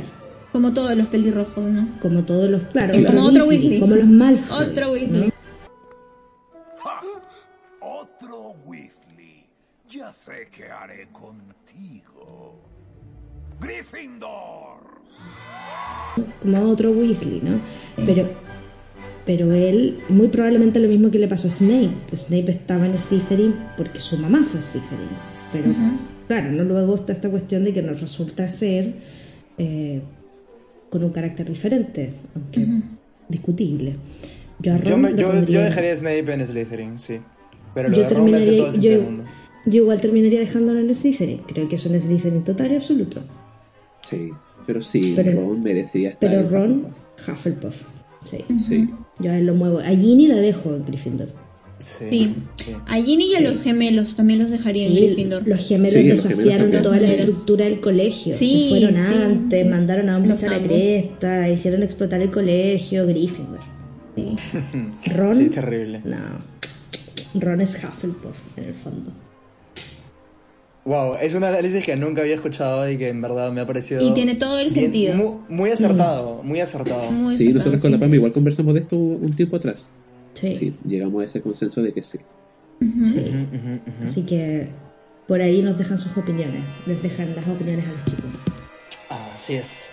Como 0.52 0.74
todos 0.74 0.96
los 0.98 1.08
pelirrojos, 1.08 1.64
¿no? 1.72 1.88
Como 2.02 2.24
todos 2.26 2.50
los, 2.50 2.64
claro, 2.64 2.94
Como 3.08 3.24
otro 3.24 3.48
Weasley. 3.48 3.80
como 3.80 3.96
los 3.96 4.08
Malfoy. 4.08 4.66
Otro 4.68 4.92
Weasley. 4.92 5.31
Ya 9.92 10.14
sé 10.14 10.48
qué 10.56 10.66
haré 10.66 11.08
contigo. 11.12 12.62
¡Gryffindor! 13.60 15.02
Como 16.42 16.62
otro 16.70 16.92
Weasley, 16.92 17.42
¿no? 17.44 17.60
Pero, 18.06 18.30
pero 19.26 19.52
él, 19.52 20.00
muy 20.10 20.28
probablemente 20.30 20.80
lo 20.80 20.88
mismo 20.88 21.12
que 21.12 21.20
le 21.20 21.28
pasó 21.28 21.48
a 21.48 21.52
Snape. 21.52 22.16
Snape 22.16 22.52
estaba 22.52 22.86
en 22.86 22.98
Slytherin 22.98 23.56
porque 23.78 24.00
su 24.00 24.18
mamá 24.18 24.46
fue 24.50 24.62
Slytherin. 24.62 25.10
Pero, 25.52 25.66
claro, 26.28 26.52
no 26.52 26.64
luego 26.64 26.96
está 26.96 27.14
esta 27.14 27.30
cuestión 27.30 27.64
de 27.66 27.74
que 27.74 27.82
nos 27.82 28.00
resulta 28.02 28.48
ser 28.50 28.94
eh, 29.58 30.02
con 30.90 31.04
un 31.04 31.12
carácter 31.12 31.48
diferente, 31.48 32.14
aunque 32.36 32.66
discutible. 33.30 33.96
Yo, 34.60 34.74
a 34.76 34.78
Yo, 34.80 34.98
me- 34.98 35.14
yo, 35.16 35.28
pondría- 35.30 35.60
yo 35.60 35.64
dejaría 35.66 35.92
a 35.92 35.96
Snape 35.96 36.34
en 36.34 36.46
Slytherin, 36.46 37.00
sí. 37.00 37.20
Pero 37.74 37.90
lo 37.90 37.98
yo 37.98 38.04
de 38.04 38.10
Ron 38.10 38.32
me 38.32 38.38
hace 38.38 38.52
todo 38.58 38.68
el 38.68 38.74
sentido 38.74 38.94
yo, 38.94 39.00
del 39.00 39.08
mundo. 39.08 39.32
Yo 39.66 39.82
igual 39.84 40.02
terminaría 40.02 40.40
dejándolo 40.40 40.80
en 40.80 40.94
Slytherin. 40.96 41.40
Creo 41.48 41.68
que 41.70 41.76
es 41.76 41.86
un 41.86 42.00
Slytherin 42.00 42.44
total 42.44 42.72
y 42.72 42.76
absoluto. 42.76 43.22
Sí. 44.02 44.32
Pero 44.68 44.82
sí, 44.82 45.14
Pero- 45.16 45.42
Ron 45.42 45.64
merecía 45.64 46.10
estar 46.12 46.30
Pero 46.30 46.42
en 46.42 46.52
Ron, 46.52 46.72
Hufflepuff. 47.28 47.30
Hufflepuff. 47.30 47.82
Sí. 48.24 48.38
Sí. 48.60 48.90
Yo 49.20 49.32
a 49.32 49.38
él 49.38 49.46
lo 49.46 49.56
muevo. 49.56 49.80
A 49.80 49.90
Ginny 49.90 50.28
la 50.28 50.36
dejo 50.36 50.76
en 50.76 50.86
Gryffindor. 50.86 51.30
Sí. 51.80 52.36
A 52.88 52.98
Ginny 53.02 53.32
y 53.32 53.36
a 53.36 53.42
los 53.42 53.64
gemelos 53.64 54.16
también 54.16 54.40
los 54.40 54.52
dejaría 54.52 54.86
en 54.86 54.94
Gryffindor. 54.96 55.48
los 55.48 55.68
gemelos 55.68 55.94
Sí, 55.96 56.04
los 56.08 56.24
desafiaron 56.24 56.60
gemelos 56.68 56.84
toda 56.84 56.98
la 57.00 57.08
estructura 57.12 57.66
del 57.66 57.80
colegio. 57.80 58.36
Sí, 58.36 58.64
Se 58.66 58.70
fueron 58.70 58.96
sí, 58.96 59.18
antes, 59.24 59.64
sí. 59.64 59.68
mandaron 59.70 60.10
a 60.10 60.18
un 60.20 60.32
a 60.32 60.36
la 60.36 60.60
cresta, 60.62 61.50
hicieron 61.50 61.82
explotar 61.82 62.22
el 62.22 62.30
colegio, 62.30 63.08
Gryffindor. 63.08 63.60
Sí. 64.16 64.36
Ron, 65.16 65.34
Sí, 65.34 65.50
terrible. 65.50 66.02
no. 66.06 66.52
Ron 67.34 67.62
es 67.62 67.76
Hufflepuff, 67.84 68.38
en 68.58 68.64
el 68.66 68.74
fondo. 68.76 69.12
Wow, 70.84 71.16
es 71.22 71.36
un 71.36 71.44
análisis 71.44 71.86
que 71.86 71.96
nunca 71.96 72.22
había 72.22 72.34
escuchado 72.36 72.90
y 72.90 72.98
que 72.98 73.10
en 73.10 73.22
verdad 73.22 73.52
me 73.52 73.62
ha 73.62 73.68
parecido. 73.68 74.02
Y 74.02 74.14
tiene 74.14 74.36
todo 74.36 74.58
el 74.60 74.72
sentido. 74.72 75.16
Muy, 75.16 75.34
muy 75.50 75.70
acertado, 75.70 76.42
muy 76.44 76.60
acertado. 76.60 77.12
Muy 77.12 77.36
Sí, 77.36 77.44
acertado, 77.44 77.58
nosotros 77.60 77.82
con 77.84 77.92
la. 77.92 78.00
Pam 78.00 78.14
igual 78.16 78.32
conversamos 78.32 78.74
de 78.74 78.80
esto 78.80 78.96
un 78.98 79.36
tiempo 79.36 79.58
atrás. 79.58 79.92
Sí. 80.34 80.56
Sí, 80.56 80.76
llegamos 80.86 81.22
a 81.22 81.26
ese 81.26 81.42
consenso 81.42 81.82
de 81.84 81.94
que 81.94 82.02
sí. 82.02 82.18
sí. 82.82 83.26
Así 84.04 84.26
que 84.26 84.70
por 85.28 85.40
ahí 85.42 85.62
nos 85.62 85.78
dejan 85.78 86.00
sus 86.00 86.18
opiniones. 86.18 86.68
Les 86.88 87.02
dejan 87.04 87.36
las 87.36 87.48
opiniones 87.48 87.86
a 87.86 87.92
los 87.92 88.06
chicos. 88.06 88.26
Así 89.36 89.54
es. 89.56 89.92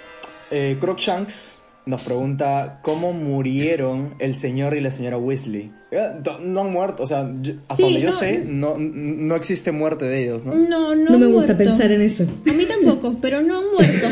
Eh, 0.51 0.79
Crookshanks 0.81 1.61
nos 1.89 2.03
pregunta 2.03 2.79
cómo 2.83 3.13
murieron 3.13 4.15
el 4.21 4.35
señor 4.35 4.77
y 4.77 4.81
la 4.81 4.91
señora 4.91 5.17
Weasley. 5.19 5.73
Eh, 5.91 5.99
no- 6.45 6.61
han 6.61 6.71
muerto, 6.73 7.03
o 7.03 7.07
sea, 7.07 7.33
yo- 7.43 7.55
hasta 7.67 7.77
Sí, 7.77 7.83
donde 7.85 8.01
yo 8.01 8.07
no. 8.11 8.13
sé, 8.13 8.45
no, 8.47 8.77
no 8.79 9.35
existe 9.37 9.73
muerte 9.73 10.05
de 10.05 10.23
ellos, 10.25 10.45
¿no? 10.45 10.55
No, 10.55 10.95
no, 10.95 11.11
No, 11.11 11.19
me 11.19 11.27
han 11.27 11.33
gusta 11.33 11.55
muerto. 11.55 11.57
pensar 11.57 11.91
en 11.91 12.03
eso. 12.03 12.25
A 12.49 12.53
mí 12.53 12.65
tampoco, 12.67 13.19
pero 13.21 13.41
no 13.43 13.59
han 13.59 13.65
muerto. 13.75 14.07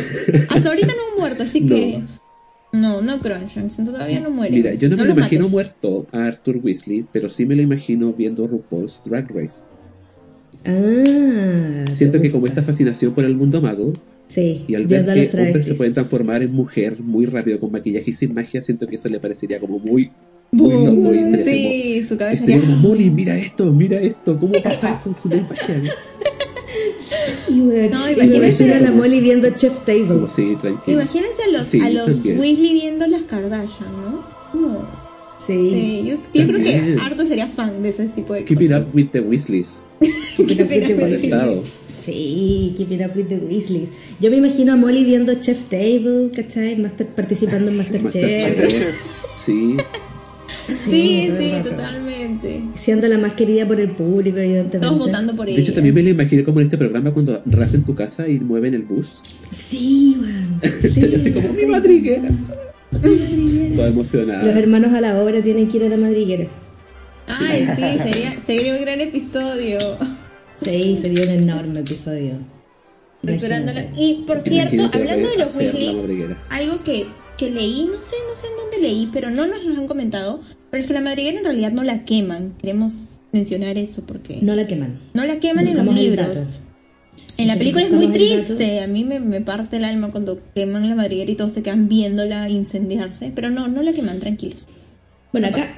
Hasta 0.49 0.68
ahorita 0.71 0.87
no 0.88 1.12
han 1.12 1.18
muerto, 1.21 1.42
así 1.42 1.66
que. 1.66 2.02
No, 2.73 3.00
no 3.00 3.21
Crunchhanks, 3.21 3.76
todavía 3.85 4.21
no 4.21 4.30
muere. 4.30 4.56
Mira, 4.56 4.75
yo 4.75 4.88
no, 4.88 4.97
me 4.97 5.04
lo 5.04 5.12
imagino 5.12 5.42
mates. 5.42 5.52
muerto 5.52 6.06
a 6.12 6.25
Arthur 6.26 6.59
Weasley, 6.62 7.06
pero 7.12 7.28
sí 7.28 7.47
me 7.47 7.54
lo 7.56 7.62
imagino 7.62 8.12
viendo 8.12 8.47
RuPaul's 8.47 9.00
Drag 9.04 9.30
Race. 9.30 9.64
Ah. 10.66 11.85
Siento 11.90 12.21
que 12.21 12.30
como 12.30 12.40
gusta. 12.42 12.61
esta 12.61 12.62
fascinación 12.73 13.12
por 13.14 13.25
el 13.25 13.37
mundo 13.37 13.61
mago, 13.61 13.92
Sí, 14.28 14.64
y 14.66 14.75
al 14.75 14.87
ver 14.87 15.04
que 15.04 15.30
hombres 15.40 15.66
se 15.66 15.75
pueden 15.75 15.95
transformar 15.95 16.42
en 16.42 16.52
mujer 16.52 17.00
muy 17.00 17.26
rápido 17.26 17.61
con 17.61 17.71
maquillaje 17.73 18.11
y 18.11 18.14
sin 18.14 18.35
magia, 18.35 18.61
siento 18.61 18.87
que 18.87 18.97
eso 18.97 19.09
le 19.09 19.21
parecería 19.21 19.61
como 19.61 19.78
muy, 19.78 20.11
muy 20.50 20.73
loco 20.85 21.14
y 21.14 21.18
estaría 21.18 21.45
Sí, 21.45 22.04
su 22.09 22.16
cabeza 22.16 22.45
como, 22.45 22.76
Molly, 22.76 23.11
mira 23.11 23.37
esto, 23.38 23.73
mira 23.73 24.00
esto, 24.00 24.37
¿cómo 24.38 24.52
pasa 24.62 25.00
esto 25.04 25.28
no 25.28 25.35
hay 25.35 25.40
magia? 25.42 25.83
Y 27.49 27.61
bueno, 27.61 27.99
No, 28.00 28.11
imagínense- 28.11 28.73
a 28.73 28.80
la 28.80 28.90
Molly 28.90 29.21
viendo 29.21 29.49
Chef 29.50 29.73
Table. 29.85 30.06
Como 30.09 30.28
sí, 30.28 30.56
tranquilo. 30.61 31.00
Imagínense 31.00 31.42
a 31.45 31.50
los, 31.52 31.66
Sí, 31.66 31.80
a 31.80 31.90
los 31.90 32.06
también. 32.06 32.40
Weasley 32.40 32.73
viendo 32.75 33.06
las 33.06 33.23
Kardashian, 33.23 33.92
¿no? 34.02 34.25
Como- 34.50 35.06
Sí. 35.38 35.71
Sí, 35.73 36.04
yo, 36.09 36.16
yo 36.35 36.47
creo 36.49 36.59
que. 36.64 36.97
Arthur 37.00 37.26
sería 37.26 37.47
fan 37.47 37.83
de 37.83 37.90
ese 37.90 38.06
tipo 38.06 38.33
de 38.35 38.45
Keep 38.45 38.62
it 38.62 38.71
cosas. 38.73 38.88
up 38.88 38.95
with 38.95 39.09
the 39.12 39.21
Weasleys. 39.21 39.83
Keep 40.00 40.11
it 40.50 40.61
up 40.61 40.68
with 40.68 40.68
the 40.68 40.87
Keep 40.87 40.90
it 40.90 41.02
up 41.02 41.09
with 41.09 41.21
the 41.21 41.37
Weasleys. 41.37 41.62
Sí, 41.96 42.74
It 42.78 43.00
Up 43.02 43.16
with 43.16 43.26
the 43.28 43.36
Weasleys. 43.38 43.88
Yo 44.20 44.30
me 44.30 44.36
imagino 44.36 44.72
a 44.72 44.76
Molly 44.76 45.04
viendo 45.04 45.34
Chef 45.40 45.64
Table, 45.70 46.30
¿cachai? 46.34 46.76
Master, 46.76 47.06
participando 47.08 47.70
en 47.70 47.76
Masterchef. 47.76 48.42
Masterchef. 48.44 48.94
Sí, 49.38 49.76
Sí, 50.74 51.30
sí, 51.38 51.52
totalmente. 51.62 52.60
Siendo 52.74 53.06
la 53.08 53.18
más 53.18 53.34
querida 53.34 53.66
por 53.66 53.80
el 53.80 53.90
público, 53.92 54.38
evidentemente. 54.38 54.78
Todos 54.80 54.98
votando 54.98 55.34
por 55.36 55.46
de 55.46 55.52
ella. 55.52 55.60
hecho 55.62 55.72
también 55.74 55.94
me 55.94 56.02
lo 56.02 56.10
imaginé 56.10 56.42
como 56.44 56.60
en 56.60 56.64
este 56.66 56.76
programa 56.78 57.12
cuando 57.12 57.40
rasen 57.46 57.84
tu 57.84 57.94
casa 57.94 58.28
y 58.28 58.40
mueven 58.40 58.74
el 58.74 58.82
bus. 58.82 59.20
Sí, 59.50 60.16
man. 60.20 60.60
Sí, 60.80 60.86
Estaría 60.88 61.16
así 61.18 61.30
como, 61.32 61.48
"Mi 61.52 61.66
madriguera". 61.66 62.30
madriguera. 62.92 63.76
Toda 63.76 63.88
emocionada. 63.88 64.42
Los 64.44 64.56
hermanos 64.56 64.92
a 64.92 65.00
la 65.00 65.22
obra 65.22 65.40
tienen 65.42 65.68
que 65.68 65.76
ir 65.78 65.84
a 65.84 65.88
la 65.88 65.96
madriguera. 65.96 66.46
Ay, 67.40 67.66
sí, 67.76 67.98
sería, 67.98 68.36
sería 68.44 68.74
un 68.76 68.80
gran 68.82 69.00
episodio. 69.00 69.78
Sí, 70.62 70.96
sería 70.96 71.25
un 71.25 71.30
enorme 71.30 71.80
episodio. 71.80 72.38
Y 73.96 74.25
por 74.26 74.40
cierto, 74.40 74.90
hablando 74.92 75.28
de 75.28 75.36
los 75.38 75.56
Weasley, 75.56 76.36
algo 76.50 76.82
que, 76.84 77.06
que 77.36 77.50
leí, 77.50 77.86
no 77.92 78.00
sé, 78.00 78.14
no 78.28 78.36
sé 78.36 78.46
en 78.46 78.56
dónde 78.56 78.80
leí, 78.80 79.08
pero 79.12 79.30
no 79.30 79.46
nos 79.46 79.64
lo 79.64 79.76
han 79.76 79.86
comentado, 79.86 80.40
pero 80.70 80.80
es 80.80 80.86
que 80.86 80.94
la 80.94 81.00
madriguera 81.00 81.38
en 81.38 81.44
realidad 81.44 81.72
no 81.72 81.82
la 81.82 82.04
queman. 82.04 82.54
Queremos 82.60 83.08
mencionar 83.32 83.76
eso 83.78 84.02
porque 84.06 84.38
No 84.42 84.54
la 84.54 84.66
queman. 84.66 85.00
no 85.14 85.25
la 85.25 85.40
queman 85.40 85.66
en 85.68 85.84
los 85.84 85.94
libros. 85.94 86.60
En 87.38 87.48
la 87.48 87.56
película 87.56 87.84
es 87.84 87.90
muy 87.90 88.08
triste, 88.08 88.80
a 88.80 88.86
mí 88.86 89.04
me, 89.04 89.20
me 89.20 89.42
parte 89.42 89.76
el 89.76 89.84
alma 89.84 90.10
cuando 90.10 90.40
queman 90.54 90.88
la 90.88 90.94
madriguera 90.94 91.30
y 91.30 91.34
todos 91.34 91.52
se 91.52 91.62
quedan 91.62 91.86
viéndola 91.88 92.48
incendiarse, 92.48 93.30
pero 93.34 93.50
no, 93.50 93.68
no 93.68 93.82
la 93.82 93.92
queman, 93.92 94.20
tranquilos. 94.20 94.66
Bueno, 95.32 95.48
acá, 95.48 95.75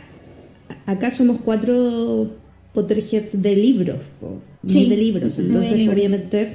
acá 0.86 1.10
somos 1.10 1.38
cuatro 1.44 2.36
Potterheads 2.82 3.42
de 3.42 3.56
libros, 3.56 3.98
po, 4.20 4.40
Sí, 4.66 4.88
de 4.88 4.96
libros. 4.96 5.36
de 5.36 5.44
Entonces, 5.44 5.78
libros. 5.78 5.94
obviamente, 5.96 6.54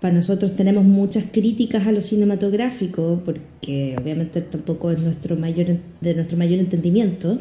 para 0.00 0.14
nosotros 0.14 0.54
tenemos 0.54 0.84
muchas 0.84 1.24
críticas 1.32 1.86
a 1.86 1.92
lo 1.92 2.00
cinematográfico, 2.02 3.20
porque 3.24 3.96
obviamente 4.00 4.40
tampoco 4.42 4.90
es 4.92 5.00
nuestro 5.00 5.36
mayor 5.36 5.70
en- 5.70 5.80
de 6.00 6.14
nuestro 6.14 6.36
mayor 6.38 6.58
entendimiento, 6.60 7.38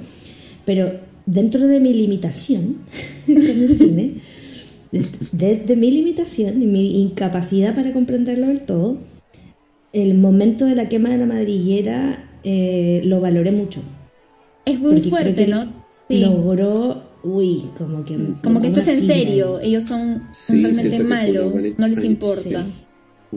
pero 0.65 0.83
dentro 1.25 1.67
de 1.67 1.79
mi 1.79 1.93
limitación 1.93 2.77
con 3.27 3.37
el 3.37 3.69
cine, 3.73 4.13
desde 5.33 5.75
mi 5.75 5.91
limitación 5.91 6.61
y 6.63 6.65
mi 6.65 7.01
incapacidad 7.01 7.75
para 7.75 7.91
comprenderlo 7.93 8.47
del 8.47 8.61
todo, 8.61 8.97
el 9.93 10.13
momento 10.15 10.65
de 10.65 10.75
la 10.75 10.89
quema 10.89 11.09
de 11.09 11.17
la 11.17 11.25
madriguera 11.25 12.29
eh, 12.43 13.01
lo 13.05 13.19
valoré 13.21 13.51
mucho. 13.51 13.81
Es 14.65 14.79
muy 14.79 15.01
fuerte, 15.01 15.47
¿no? 15.47 15.65
Sí. 16.09 16.21
Logró, 16.21 17.03
uy, 17.23 17.65
como 17.77 18.03
que... 18.05 18.17
Como 18.43 18.61
que 18.61 18.67
esto 18.67 18.79
es 18.79 18.87
en 18.87 19.01
serio, 19.01 19.59
ellos 19.59 19.83
son, 19.85 20.23
son 20.31 20.55
Sí, 20.57 20.61
realmente 20.61 20.99
malos, 21.03 21.53
no 21.77 21.87
les 21.87 21.99
sí. 21.99 22.07
importa. 22.07 22.65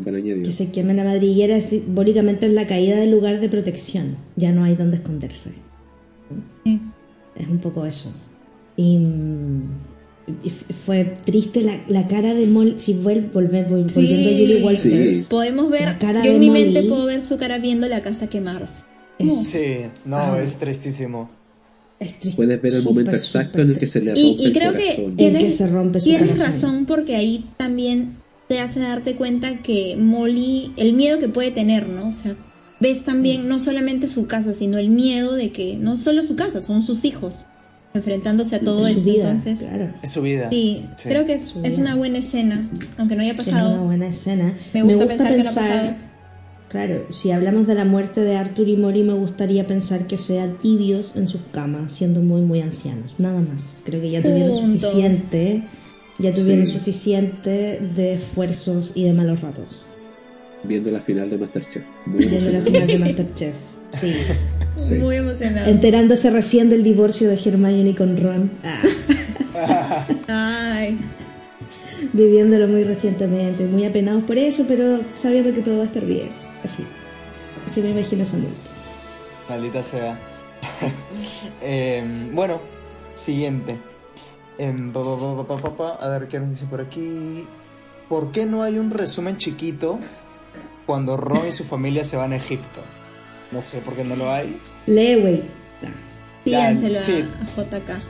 Añadido. 0.06 0.42
Que 0.44 0.52
se 0.52 0.70
queme 0.70 0.94
la 0.94 1.02
madriguera 1.04 1.60
simbólicamente 1.60 2.46
es 2.46 2.52
la 2.52 2.66
caída 2.66 2.96
del 2.96 3.10
lugar 3.10 3.40
de 3.40 3.48
protección. 3.48 4.16
Ya 4.36 4.52
no 4.52 4.62
hay 4.64 4.76
donde 4.76 4.98
esconderse. 4.98 5.50
Sí. 6.64 6.80
Es 7.36 7.48
un 7.48 7.58
poco 7.58 7.84
eso. 7.84 8.12
Y, 8.76 8.98
y 10.44 10.50
fue 10.86 11.04
triste 11.24 11.62
la, 11.62 11.82
la 11.88 12.06
cara 12.06 12.34
de 12.34 12.46
Molly. 12.46 12.76
Si 12.78 12.94
vuel- 12.94 13.32
volve- 13.32 13.66
vol- 13.68 13.88
Sí. 13.88 13.94
volviendo 13.96 14.28
a 14.28 14.32
Julie 14.32 14.62
Walters. 14.64 15.14
Sí. 15.16 15.26
Podemos 15.28 15.70
ver, 15.70 15.82
La 15.86 15.98
cara 15.98 16.24
yo 16.24 16.32
en 16.32 16.38
mi 16.40 16.50
mente 16.50 16.82
puedo 16.84 17.06
ver 17.06 17.20
su 17.22 17.36
cara 17.36 17.58
viendo 17.58 17.88
la 17.88 18.00
casa 18.00 18.28
quemarse. 18.28 18.84
Es, 19.18 19.48
Sí, 19.48 19.78
no, 20.04 20.16
Ah. 20.16 20.40
es 20.42 20.56
tristísimo. 20.58 21.28
Es 22.00 22.14
triste. 22.18 22.36
Puedes 22.36 22.60
ver 22.60 22.74
el 22.74 22.82
momento 22.82 23.12
exacto 23.12 23.60
en 23.62 23.70
el 23.70 23.78
que 23.78 23.86
se 23.86 24.00
le 24.00 24.12
Y, 24.18 24.30
rompe 24.30 24.42
y 24.42 24.46
el 24.46 24.52
creo 24.52 24.72
que 24.72 24.78
corazón. 24.96 25.16
Tienes, 25.16 25.44
que 25.44 25.52
se 25.52 25.66
rompe 25.68 26.00
su 26.00 26.04
tienes 26.06 26.28
corazón. 26.30 26.46
razón 26.52 26.86
porque 26.86 27.14
ahí 27.16 27.44
también 27.56 28.16
te 28.48 28.58
hace 28.58 28.80
darte 28.80 29.14
cuenta 29.14 29.58
que 29.58 29.96
Molly, 29.96 30.72
el 30.76 30.94
miedo 30.94 31.18
que 31.18 31.28
puede 31.28 31.50
tener, 31.52 31.88
¿no? 31.88 32.08
O 32.08 32.12
sea, 32.12 32.34
ves 32.80 33.04
también 33.04 33.46
no 33.46 33.60
solamente 33.60 34.08
su 34.08 34.26
casa, 34.26 34.54
sino 34.54 34.78
el 34.78 34.88
miedo 34.90 35.34
de 35.34 35.52
que 35.52 35.76
no 35.76 35.96
solo 35.96 36.22
su 36.24 36.34
casa, 36.34 36.60
son 36.62 36.82
sus 36.82 37.04
hijos 37.04 37.46
enfrentándose 37.92 38.56
a 38.56 38.60
todo 38.60 38.82
Su 38.82 38.86
esto. 38.88 39.02
vida, 39.04 39.30
Entonces, 39.32 39.58
claro. 39.60 39.92
Es 40.02 40.10
su 40.12 40.22
vida. 40.22 40.48
sí, 40.50 40.86
Sí. 40.96 41.08
creo 41.08 41.26
que 41.26 41.34
es, 41.34 41.44
Su 41.44 41.60
es 41.64 41.76
una 41.76 41.96
buena 41.96 42.18
escena, 42.18 42.64
aunque 42.98 43.16
no 43.16 43.22
haya 43.22 43.32
Es 43.32 43.38
una 43.40 43.44
pasado. 43.52 43.84
buena 43.84 44.06
escena. 44.08 44.56
Me 44.72 44.82
gusta 44.84 45.06
pensar 45.06 45.30
que 45.36 45.42
no 45.42 45.50
ha 45.50 45.54
pasado. 45.54 45.94
Claro, 46.70 47.04
si 47.10 47.32
hablamos 47.32 47.66
de 47.66 47.74
la 47.74 47.84
muerte 47.84 48.20
de 48.20 48.36
Arthur 48.36 48.68
y 48.68 48.76
Molly, 48.76 49.02
me 49.02 49.14
gustaría 49.14 49.66
pensar 49.66 50.06
que 50.06 50.16
sean 50.16 50.56
tibios 50.58 51.16
en 51.16 51.26
sus 51.26 51.40
camas, 51.52 51.90
siendo 51.90 52.20
muy, 52.20 52.42
muy 52.42 52.60
ancianos. 52.60 53.16
Nada 53.18 53.40
más. 53.40 53.78
Creo 53.84 54.00
que 54.00 54.10
ya 54.10 54.22
tuvieron 54.22 54.52
Juntos. 54.52 54.82
suficiente. 54.82 55.64
Ya 56.20 56.32
tuvieron 56.32 56.66
Sí. 56.66 56.72
suficiente 56.72 57.80
de 57.96 58.14
esfuerzos 58.14 58.92
y 58.94 59.02
de 59.04 59.12
malos 59.12 59.40
ratos. 59.40 59.84
Viendo 60.62 60.90
la 60.92 61.00
final 61.00 61.28
de 61.28 61.38
Masterchef. 61.38 61.82
Muy 62.06 62.24
Viendo 62.26 62.50
la 62.52 62.60
final 62.60 62.86
de 62.86 62.98
Masterchef. 63.00 63.54
Sí. 63.94 64.12
Sí. 64.76 64.94
Muy 64.94 65.16
emocionado. 65.16 65.68
Enterándose 65.68 66.30
recién 66.30 66.70
del 66.70 66.84
divorcio 66.84 67.28
de 67.28 67.34
Hermione 67.44 67.96
con 67.96 68.16
Ron. 68.16 68.50
Ah, 68.62 68.82
Ay, 70.28 70.98
viviéndolo 72.12 72.68
muy 72.68 72.84
recientemente. 72.84 73.66
Muy 73.66 73.84
apenados 73.84 74.22
por 74.24 74.38
eso, 74.38 74.64
pero 74.68 75.00
sabiendo 75.16 75.52
que 75.52 75.62
todo 75.62 75.78
va 75.78 75.82
a 75.82 75.86
estar 75.86 76.04
bien. 76.04 76.28
Así. 76.64 76.84
Así 77.66 77.80
me 77.82 77.90
imagino 77.90 78.22
esa 78.22 78.36
muerte. 78.36 78.56
Maldita 79.48 79.82
sea. 79.82 80.18
Em, 81.62 82.34
bueno, 82.34 82.60
siguiente. 83.14 83.78
Em, 84.58 84.92
pa, 84.92 85.02
pa, 85.02 85.16
pa, 85.16 85.46
pa, 85.46 85.56
pa, 85.62 85.76
pa, 85.76 85.88
A 86.04 86.08
ver 86.08 86.28
qué 86.28 86.38
nos 86.40 86.50
dice 86.50 86.66
por 86.66 86.80
aquí. 86.80 87.46
¿Por 88.08 88.32
qué 88.32 88.46
no 88.46 88.62
hay 88.62 88.78
un 88.78 88.90
resumen 88.90 89.36
chiquito 89.36 89.98
cuando 90.86 91.16
Ron 91.16 91.46
y 91.48 91.52
su 91.52 91.64
familia 91.64 92.04
se 92.04 92.16
van 92.16 92.32
a 92.32 92.36
Egipto? 92.36 92.82
No 93.52 93.62
sé 93.62 93.78
por 93.78 93.94
qué 93.94 94.04
no 94.04 94.16
lo 94.16 94.30
hay. 94.30 94.58
Lee, 94.86 95.16
güey. 95.20 95.42
Pídanselo 96.44 96.98
a- 96.98 97.02
sí. 97.02 97.24
a 97.56 97.60
JK. 97.62 98.00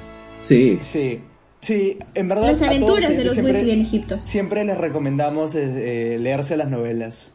Sí, 0.43 0.79
Sí, 0.81 1.21
sí, 1.61 1.99
en 2.15 2.29
verdad. 2.29 2.49
Las 2.49 2.59
todos 2.59 2.69
aventuras 2.71 2.97
de 3.01 3.07
siempre- 3.07 3.25
los 3.25 3.33
siempre- 3.35 3.53
Weasley 3.55 3.73
en 3.75 3.81
Egipto. 3.83 4.21
Siempre 4.25 4.65
les 4.65 4.79
recomendamos 4.79 5.55
eh, 5.55 6.15
eh, 6.15 6.19
leerse 6.19 6.57
las 6.57 6.69
novelas. 6.69 7.35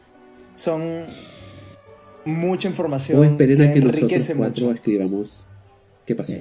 Son 0.56 1.04
mucha 2.24 2.68
información 2.68 3.20
o 3.20 3.24
esperen 3.24 3.62
a 3.62 3.72
que 3.72 3.80
nosotros 3.80 4.02
enriquece 4.02 4.34
cuatro 4.34 4.66
mucho. 4.66 4.74
escribamos 4.76 5.46
qué 6.04 6.14
pasó. 6.14 6.34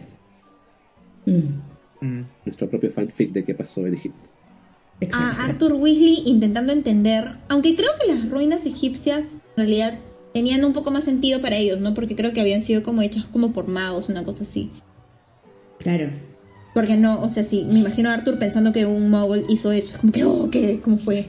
Mm, 1.25 1.75
Mm. 2.01 2.21
Nuestro 2.45 2.69
propio 2.69 2.91
fanfic 2.91 3.31
de 3.31 3.43
qué 3.43 3.55
pasó 3.55 3.85
en 3.87 3.93
Egipto. 3.95 4.29
exacto. 4.99 5.41
a 5.41 5.45
Arthur 5.45 5.73
Weasley 5.73 6.23
intentando 6.25 6.71
entender, 6.73 7.37
aunque 7.49 7.75
creo 7.75 7.91
que 7.99 8.13
las 8.13 8.29
ruinas 8.29 8.65
egipcias 8.65 9.33
en 9.55 9.65
realidad 9.65 9.99
tenían 10.33 10.63
un 10.65 10.73
poco 10.73 10.91
más 10.91 11.05
sentido 11.05 11.41
para 11.41 11.55
ellos, 11.57 11.79
¿no? 11.79 11.93
Porque 11.93 12.15
creo 12.15 12.33
que 12.33 12.41
habían 12.41 12.61
sido 12.61 12.83
como 12.83 13.01
hechas 13.01 13.25
como 13.25 13.53
por 13.53 13.67
magos, 13.67 14.09
una 14.09 14.23
cosa 14.23 14.43
así. 14.43 14.71
Claro. 15.79 16.09
Porque 16.73 16.97
no, 16.97 17.21
o 17.21 17.29
sea, 17.29 17.43
sí, 17.43 17.65
me 17.71 17.79
imagino 17.79 18.09
a 18.09 18.13
Arthur 18.13 18.37
pensando 18.37 18.73
que 18.73 18.85
un 18.85 19.09
mogul 19.09 19.45
hizo 19.47 19.71
eso. 19.71 19.93
Es 19.93 19.97
como 19.97 20.11
que, 20.11 20.23
oh, 20.25 20.49
¿qué? 20.51 20.81
¿Cómo 20.81 20.97
fue? 20.97 21.25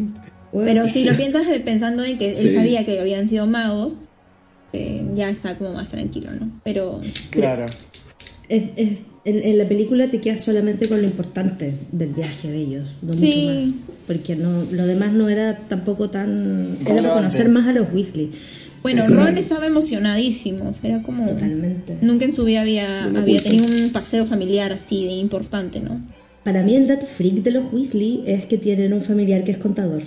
Pero 0.53 0.89
si 0.89 1.05
lo 1.05 1.15
piensas 1.17 1.47
pensando 1.65 2.05
en 2.05 2.19
que 2.19 2.35
Sí. 2.35 2.49
él 2.49 2.55
sabía 2.55 2.85
que 2.85 2.99
habían 3.01 3.29
sido 3.29 3.47
magos, 3.47 4.09
eh, 4.73 5.05
ya 5.15 5.29
está 5.31 5.57
como 5.57 5.73
más 5.73 5.91
tranquilo, 5.91 6.31
¿no? 6.39 6.61
Pero 6.65 7.01
Claro. 7.31 7.67
Es- 8.49 8.65
es- 8.77 8.99
en, 9.25 9.43
en 9.43 9.59
la 9.59 9.67
película 9.69 10.09
te 10.09 10.21
quedas 10.21 10.43
solamente 10.43 10.89
con 10.89 11.03
lo 11.03 11.09
importante 11.09 11.75
del 11.91 12.11
viaje 12.11 12.49
de 12.51 12.59
ellos, 12.59 12.89
no 13.03 13.13
Sí. 13.13 13.27
mucho 13.27 13.67
más. 13.67 13.97
Porque 14.07 14.37
no, 14.37 14.63
lo 14.71 14.87
demás 14.87 15.13
no 15.13 15.29
era 15.29 15.59
tampoco 15.69 16.11
tan. 16.11 16.77
Era 16.87 17.13
conocer 17.13 17.49
más 17.49 17.67
a 17.67 17.73
los 17.73 17.93
Weasley. 17.93 18.31
bueno. 18.85 19.05
Ron 19.09 19.37
estaba 19.37 19.67
emocionadísimo. 19.67 20.71
Era 20.81 21.03
como. 21.03 21.27
Totalmente. 21.27 21.97
Nunca 22.03 22.25
en 22.25 22.33
su 22.33 22.45
vida 22.45 22.61
había, 22.61 23.09
No 23.09 23.19
había 23.19 23.43
tenido 23.43 23.65
un 23.67 23.91
paseo 23.91 24.27
familiar 24.27 24.73
así 24.73 25.07
de 25.07 25.15
importante, 25.15 25.81
¿no? 25.81 26.01
Para 26.45 26.63
mí, 26.63 26.77
el 26.77 26.87
dato 26.87 27.05
freak 27.07 27.43
de 27.43 27.51
los 27.51 27.73
Weasley 27.73 28.23
es 28.27 28.45
que 28.47 28.59
tienen 28.59 28.93
un 28.93 29.03
familiar 29.03 29.43
que 29.43 29.51
es 29.51 29.59
contador. 29.59 30.03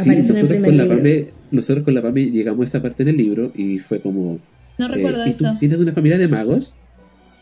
Sí, 0.00 0.10
nosotros 0.10 0.64
con, 0.64 0.76
la. 0.76 0.88
Pame, 0.88 1.28
nosotros 1.50 1.84
con 1.84 1.94
la 1.94 2.02
Pame 2.02 2.30
llegamos 2.30 2.60
a 2.60 2.64
esa 2.64 2.82
parte 2.82 3.02
en 3.02 3.08
el 3.10 3.16
libro 3.16 3.52
y 3.54 3.78
fue 3.78 4.00
como... 4.00 4.38
No 4.78 4.88
recuerdo 4.88 5.24
eh, 5.24 5.30
¿y 5.30 5.34
tú 5.34 5.44
eso. 5.44 5.56
¿Vienes 5.60 5.78
de 5.78 5.84
una 5.84 5.92
familia 5.92 6.18
de 6.18 6.28
magos? 6.28 6.74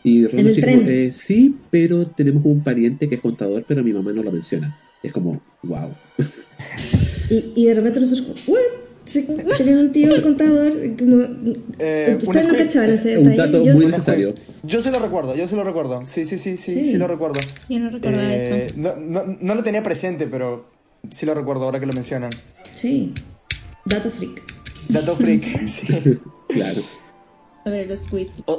Y 0.03 0.25
Ron 0.27 0.47
eh, 0.47 1.11
sí, 1.11 1.55
pero 1.71 2.07
tenemos 2.07 2.45
un 2.45 2.63
pariente 2.63 3.09
que 3.09 3.15
es 3.15 3.21
contador, 3.21 3.65
pero 3.67 3.83
mi 3.83 3.93
mamá 3.93 4.13
no 4.13 4.23
lo 4.23 4.31
menciona. 4.31 4.77
Es 5.03 5.11
como, 5.13 5.41
wow. 5.63 5.89
Y, 7.29 7.51
y 7.55 7.65
de 7.65 7.73
repente 7.75 7.99
nosotros, 7.99 8.43
¿what? 8.47 8.59
Tienen 9.57 9.77
un 9.79 9.91
tío 9.91 10.21
contador. 10.21 10.73
Como, 10.97 11.21
Eh, 11.79 12.17
un 12.21 12.27
¿Ustedes 12.27 12.75
no 12.75 12.83
ese 12.83 13.17
Un 13.17 13.35
dato 13.35 13.63
Yo- 13.63 13.73
muy 13.73 13.85
necesario. 13.87 14.35
Yo 14.63 14.81
sí 14.81 14.89
lo 14.91 14.99
recuerdo, 14.99 15.35
yo 15.35 15.47
sí 15.47 15.55
lo 15.55 15.63
recuerdo. 15.63 16.01
Sí, 16.05 16.25
sí, 16.25 16.37
sí, 16.37 16.57
sí, 16.57 16.75
Sí. 16.75 16.83
sí, 16.83 16.97
lo 16.97 17.07
recuerdo. 17.07 17.39
Yo 17.69 17.79
no 17.79 17.89
recordaba 17.89 18.33
Eh, 18.33 18.67
eso. 18.67 18.75
no, 18.77 18.95
no, 18.97 19.37
no 19.39 19.55
lo 19.55 19.63
tenía 19.63 19.83
presente, 19.83 20.27
pero 20.27 20.69
sí 21.11 21.25
lo 21.25 21.33
recuerdo 21.33 21.63
ahora 21.65 21.79
que 21.79 21.85
lo 21.85 21.93
mencionan. 21.93 22.29
Sí. 22.73 23.13
Dato 23.85 24.09
freak. 24.11 24.41
Dato 24.89 25.15
freak, 25.15 25.43
sí. 25.67 26.19
Claro. 26.49 26.81
Sobre 27.63 27.85
los 27.85 28.01
quiz. 28.07 28.41
O- 28.45 28.57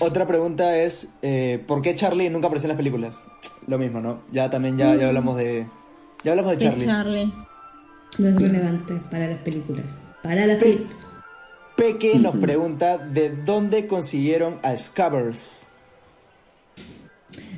otra 0.00 0.26
pregunta 0.26 0.76
es, 0.78 1.14
eh, 1.22 1.62
¿por 1.66 1.80
qué 1.82 1.94
Charlie 1.94 2.28
nunca 2.30 2.48
apareció 2.48 2.66
en 2.66 2.70
las 2.70 2.76
películas? 2.76 3.22
Lo 3.68 3.78
mismo, 3.78 4.00
¿no? 4.00 4.22
Ya 4.32 4.50
también 4.50 4.76
ya, 4.76 4.94
ya 4.96 5.08
hablamos 5.08 5.36
de... 5.36 5.66
Ya 6.24 6.32
hablamos 6.32 6.52
de 6.52 6.58
Charlie. 6.58 6.84
Charlie. 6.86 7.32
No 8.18 8.28
es 8.28 8.36
relevante 8.36 8.94
para 9.10 9.28
las 9.28 9.38
películas. 9.40 9.98
Para 10.22 10.46
las 10.46 10.58
Pe- 10.58 10.64
películas. 10.74 11.06
Peque 11.76 12.18
nos 12.18 12.36
pregunta 12.36 12.98
de 12.98 13.30
dónde 13.30 13.86
consiguieron 13.86 14.58
a 14.62 14.76
Scabbers. 14.76 15.66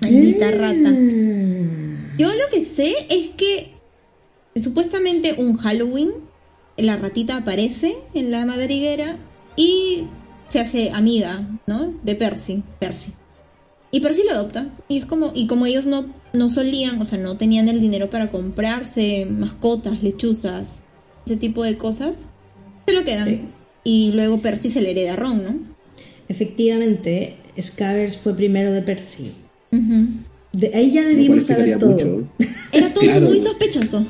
Maldita 0.00 0.50
rata. 0.50 0.90
Mm. 0.90 2.16
Yo 2.18 2.28
lo 2.34 2.48
que 2.50 2.64
sé 2.64 2.94
es 3.10 3.30
que 3.36 3.74
supuestamente 4.62 5.34
un 5.38 5.56
Halloween 5.56 6.10
la 6.76 6.96
ratita 6.96 7.38
aparece 7.38 7.96
en 8.14 8.30
la 8.30 8.44
madriguera 8.44 9.16
y 9.56 10.04
se 10.48 10.60
hace 10.60 10.90
amiga, 10.90 11.46
¿no? 11.66 11.94
De 12.02 12.14
Percy, 12.14 12.62
Percy. 12.78 13.12
Y 13.90 14.00
Percy 14.00 14.22
lo 14.24 14.32
adopta. 14.32 14.68
Y 14.88 14.98
es 14.98 15.06
como, 15.06 15.32
y 15.34 15.46
como 15.46 15.64
ellos 15.66 15.86
no, 15.86 16.06
no 16.34 16.50
solían, 16.50 17.00
o 17.00 17.04
sea, 17.06 17.18
no 17.18 17.36
tenían 17.38 17.68
el 17.68 17.80
dinero 17.80 18.10
para 18.10 18.30
comprarse 18.30 19.26
mascotas, 19.26 20.02
lechuzas, 20.02 20.82
ese 21.24 21.36
tipo 21.36 21.64
de 21.64 21.78
cosas, 21.78 22.30
se 22.86 22.94
lo 22.94 23.04
quedan. 23.04 23.28
Sí. 23.28 23.40
Y 23.84 24.12
luego 24.12 24.40
Percy 24.42 24.68
se 24.70 24.82
le 24.82 24.90
hereda 24.90 25.14
a 25.14 25.16
Ron, 25.16 25.44
¿no? 25.44 25.54
Efectivamente, 26.28 27.36
Scabbers 27.60 28.16
fue 28.18 28.34
primero 28.34 28.72
de 28.72 28.82
Percy. 28.82 29.32
De 29.70 30.74
ahí 30.74 30.90
ya 30.92 31.02
debimos 31.04 31.46
saber 31.46 31.78
todo. 31.78 31.90
mucho. 31.92 32.28
Era 32.72 32.92
todo 32.92 33.04
Claro. 33.04 33.26
muy 33.28 33.38
sospechoso. 33.38 34.04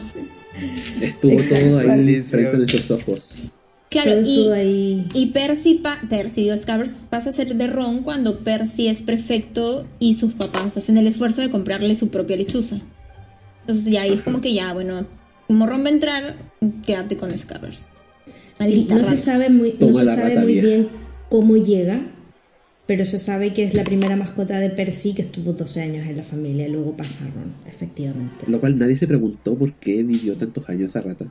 Estuvo 1.00 1.40
todo 1.42 1.78
ahí 1.78 2.22
frente 2.22 2.48
a 2.48 2.58
nuestros 2.58 2.90
ojos. 2.90 3.50
Claro, 3.90 4.20
y, 4.22 4.40
estuvo 4.40 4.52
ahí. 4.54 5.08
Y 5.14 5.26
Percy, 5.26 5.74
pa 5.74 6.00
Percy 6.08 6.50
Scabbers 6.56 7.06
pasa 7.08 7.30
a 7.30 7.32
ser 7.32 7.54
de 7.54 7.66
Ron 7.66 8.02
cuando 8.02 8.38
Percy 8.40 8.88
es 8.88 9.02
prefecto 9.02 9.86
y 9.98 10.14
sus 10.14 10.34
papás 10.34 10.76
hacen 10.76 10.98
el 10.98 11.06
esfuerzo 11.06 11.40
de 11.40 11.50
comprarle 11.50 11.94
su 11.94 12.08
propia 12.08 12.36
lechuza. 12.36 12.80
Entonces 13.62 13.92
ya 13.92 14.02
ahí 14.02 14.12
es 14.12 14.22
como 14.22 14.40
que 14.40 14.54
ya, 14.54 14.72
bueno, 14.72 15.06
como 15.46 15.66
Ron 15.66 15.82
va 15.82 15.88
a 15.88 15.92
entrar, 15.92 16.36
quédate 16.84 17.16
con 17.16 17.36
Scabbers. 17.36 17.86
Sí, 18.60 18.86
no 18.88 19.04
se 19.04 19.16
sabe 19.16 19.50
muy, 19.50 19.76
no 19.78 19.92
se 19.92 20.06
sabe 20.06 20.38
muy 20.40 20.60
bien 20.60 20.88
cómo 21.28 21.56
llega, 21.56 22.10
pero 22.86 23.04
se 23.04 23.18
sabe 23.18 23.52
que 23.52 23.64
es 23.64 23.74
la 23.74 23.82
primera 23.84 24.14
mascota 24.16 24.58
de 24.60 24.70
Percy 24.70 25.12
que 25.14 25.22
estuvo 25.22 25.52
12 25.52 25.82
años 25.82 26.06
en 26.06 26.16
la 26.16 26.22
familia, 26.22 26.68
luego 26.68 26.96
pasaron, 26.96 27.52
efectivamente. 27.68 28.44
Lo 28.46 28.60
cual 28.60 28.78
nadie 28.78 28.96
se 28.96 29.06
preguntó 29.08 29.56
por 29.56 29.72
qué 29.74 30.02
vivió 30.02 30.36
tantos 30.36 30.68
años 30.68 30.90
esa 30.90 31.00
rata. 31.00 31.26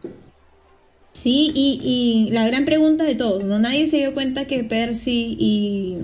Sí, 1.13 1.51
y, 1.55 1.79
y 2.27 2.31
la 2.33 2.45
gran 2.45 2.65
pregunta 2.65 3.05
de 3.05 3.15
todos, 3.15 3.43
¿no? 3.45 3.57
Nadie 3.57 3.87
se 3.87 3.97
dio 3.97 4.13
cuenta 4.13 4.45
que 4.47 4.65
Percy 4.65 5.37
y, 5.39 5.97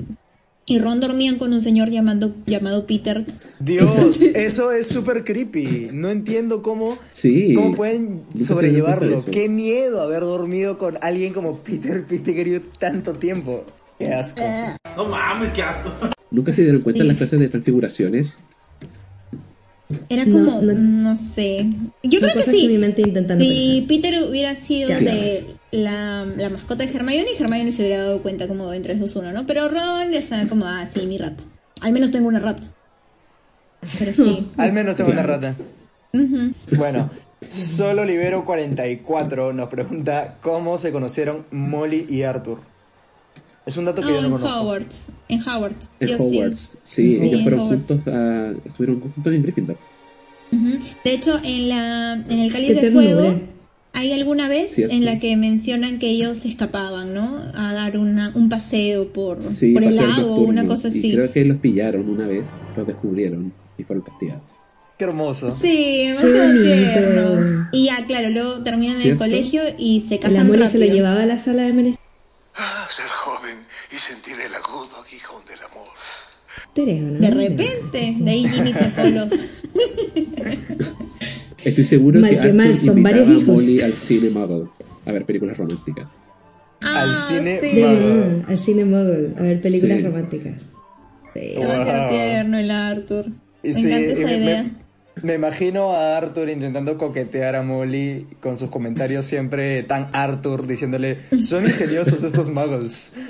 y 0.65 0.79
Ron 0.79 1.01
dormían 1.01 1.37
con 1.37 1.51
un 1.51 1.61
señor 1.61 1.89
llamando, 1.89 2.33
llamado 2.45 2.87
Peter. 2.87 3.25
Dios, 3.59 4.21
eso 4.35 4.71
es 4.71 4.87
súper 4.87 5.25
creepy. 5.25 5.89
No 5.91 6.09
entiendo 6.09 6.61
cómo, 6.61 6.97
Sí. 7.11 7.53
cómo 7.55 7.75
pueden 7.75 8.21
sobrellevarlo. 8.33 9.25
Qué 9.25 9.49
miedo 9.49 10.01
haber 10.01 10.21
dormido 10.21 10.77
con 10.77 10.97
alguien 11.01 11.33
como 11.33 11.57
Peter 11.59 12.05
Pettigrew 12.05 12.61
tanto 12.79 13.11
tiempo. 13.13 13.65
Qué 14.05 14.13
asco. 14.13 14.41
No 14.97 15.05
mames, 15.05 15.51
qué 15.51 15.61
asco. 15.63 15.91
Nunca 16.31 16.51
se 16.53 16.63
dieron 16.63 16.81
cuenta 16.81 16.99
Sí. 16.99 17.01
en 17.01 17.07
las 17.09 17.17
clases 17.17 17.39
de 17.39 17.49
transfiguraciones. 17.49 18.39
Era 20.07 20.23
como, 20.23 20.61
no. 20.61 20.73
no, 20.73 21.17
sé. 21.17 21.67
Yo 22.03 22.19
Son 22.19 22.29
creo 22.29 22.43
que 22.45 22.51
sí. 22.51 22.67
mi 22.69 22.77
mente 22.77 23.01
intenta 23.01 23.35
no 23.35 23.41
Si 23.41 23.85
pensar. 23.85 23.87
Peter 23.87 24.29
hubiera 24.29 24.55
sido 24.55 24.87
Claro. 24.87 25.03
de 25.05 25.45
la, 25.71 26.25
la 26.25 26.49
mascota 26.49 26.85
de 26.85 26.93
Hermione, 26.93 27.27
Hermione 27.37 27.71
se 27.73 27.81
hubiera 27.81 28.03
dado 28.03 28.21
cuenta 28.21 28.47
como 28.47 28.71
en 28.71 28.83
3, 28.83 28.99
2, 29.01 29.15
1, 29.17 29.31
¿no? 29.33 29.45
Pero 29.45 29.67
Ron 29.67 30.13
está 30.13 30.47
como, 30.47 30.65
ah, 30.65 30.85
sí, 30.93 31.05
mi 31.07 31.17
rata. 31.17 31.43
Al 31.81 31.91
menos 31.91 32.11
tengo 32.11 32.29
una 32.29 32.39
rata. 32.39 32.63
Pero 33.99 34.13
sí. 34.13 34.47
Al 34.57 34.71
menos 34.71 34.95
tengo 34.95 35.11
una 35.11 35.23
rata. 35.23 35.55
Bueno, 36.77 37.09
solo 37.49 38.05
libero 38.05 38.45
44 38.45 39.51
nos 39.53 39.67
pregunta 39.69 40.37
cómo 40.41 40.77
se 40.77 40.91
conocieron 40.93 41.45
Molly 41.51 42.05
y 42.09 42.23
Arthur. 42.23 42.59
Es 43.65 43.77
un 43.77 43.85
dato 43.85 44.01
que 44.01 44.07
Oh, 44.07 44.15
yo 44.15 44.21
no 44.21 44.27
en 44.27 44.31
conozco. 44.33 44.59
Hogwarts. 44.61 45.07
En 45.29 45.39
Hogwarts. 45.47 45.89
En 45.99 46.07
Yo 46.07 46.17
sí. 46.17 46.23
Hogwarts. 46.23 46.77
Sí, 46.83 47.01
Sí, 47.03 47.15
ellos 47.21 47.33
en 47.39 47.41
fueron 47.43 47.59
Hogwarts. 47.59 47.85
juntos 47.87 48.07
a, 48.13 48.51
estuvieron 48.65 48.99
juntos 49.01 49.33
en 49.33 49.43
Gryffindor. 49.43 49.77
Ujú. 50.51 50.79
De 51.03 51.13
hecho, 51.13 51.39
en, 51.43 51.69
la, 51.69 52.13
en 52.13 52.39
el 52.39 52.51
cáliz 52.51 52.67
Qué 52.73 52.81
de 52.81 52.91
fuego 52.91 53.39
hay 53.93 54.11
alguna 54.13 54.47
vez 54.47 54.73
Cierto. 54.73 54.95
en 54.95 55.05
la 55.05 55.19
que 55.19 55.35
mencionan 55.37 55.99
que 55.99 56.07
ellos 56.09 56.39
se 56.39 56.47
escapaban, 56.49 57.13
¿no? 57.13 57.39
A 57.53 57.73
dar 57.73 57.97
una, 57.97 58.31
un 58.35 58.49
paseo 58.49 59.11
por, 59.13 59.41
Sí, 59.41 59.73
por 59.73 59.83
el 59.83 59.95
lago, 59.95 60.09
nocturno. 60.11 60.43
una 60.47 60.65
cosa 60.65 60.87
Y 60.87 60.91
así. 60.91 61.13
creo 61.13 61.31
que 61.31 61.45
los 61.45 61.57
pillaron 61.57 62.09
una 62.09 62.25
vez, 62.27 62.47
los 62.75 62.87
descubrieron 62.87 63.53
y 63.77 63.83
fueron 63.83 64.03
castigados. 64.03 64.59
Qué 64.97 65.05
hermoso. 65.05 65.51
Sí, 65.59 66.05
demasiado 66.07 66.61
tiernos. 66.63 67.45
Y 67.71 67.85
ya, 67.85 68.05
claro, 68.05 68.29
luego 68.29 68.63
terminan 68.63 69.01
en 69.01 69.11
el 69.11 69.17
colegio 69.17 69.61
y 69.77 70.01
se 70.01 70.15
El 70.15 70.19
casan 70.21 70.39
amor 70.41 70.59
rápido. 70.59 70.67
se 70.71 70.79
lo 70.79 70.85
llevaba 70.93 71.23
a 71.23 71.25
la 71.25 71.37
sala 71.39 71.63
de 71.63 71.73
menesteres. 71.73 71.99
Ah, 72.55 72.85
ser 72.89 73.07
joven 73.07 73.55
y 73.91 73.95
sentir 73.95 74.35
el 74.39 74.53
agudo 74.55 74.97
aguijón 75.05 75.41
del 75.45 75.59
amor. 75.69 75.87
De 77.19 77.31
repente, 77.31 78.15
de 78.19 78.31
ahí 78.31 78.47
Ginny 78.47 78.73
sacó 78.73 79.03
los... 79.03 79.31
Estoy 81.63 81.85
seguro 81.85 82.19
Mal 82.19 82.31
que 82.31 82.39
que 82.41 82.53
mal, 82.53 82.77
son 82.77 83.03
a. 83.03 83.41
Molly 83.43 83.81
al 83.81 83.93
cine 83.93 84.29
Muggle 84.31 84.67
a 85.05 85.11
ver 85.11 85.25
películas 85.25 85.57
románticas. 85.57 86.23
Al 86.81 87.11
Ah, 87.11 87.25
cine 87.29 87.59
sí. 87.61 87.79
Muggle. 87.79 88.43
Ah, 88.43 88.49
al 88.49 88.59
cine 88.59 88.83
a 89.37 89.41
ver 89.43 89.61
películas 89.61 89.97
Sí. 89.99 90.03
románticas. 90.03 90.63
Sí. 91.35 91.53
Wow. 91.55 92.09
tierno 92.09 92.57
el 92.57 92.71
Arthur. 92.71 93.27
Me 93.63 93.73
sí, 93.73 93.85
encanta 93.87 94.11
esa 94.13 94.33
idea. 94.33 94.63
Me, 94.63 94.80
me 95.23 95.35
imagino 95.35 95.91
a 95.91 96.17
Arthur 96.17 96.49
intentando 96.49 96.97
coquetear 96.97 97.55
a 97.55 97.63
Molly 97.63 98.27
con 98.39 98.55
sus 98.55 98.69
comentarios 98.69 99.25
siempre 99.25 99.83
tan 99.83 100.09
Arthur 100.13 100.67
diciéndole, 100.67 101.17
son 101.41 101.65
ingeniosos 101.65 102.23
estos 102.23 102.49
muggles. 102.49 103.15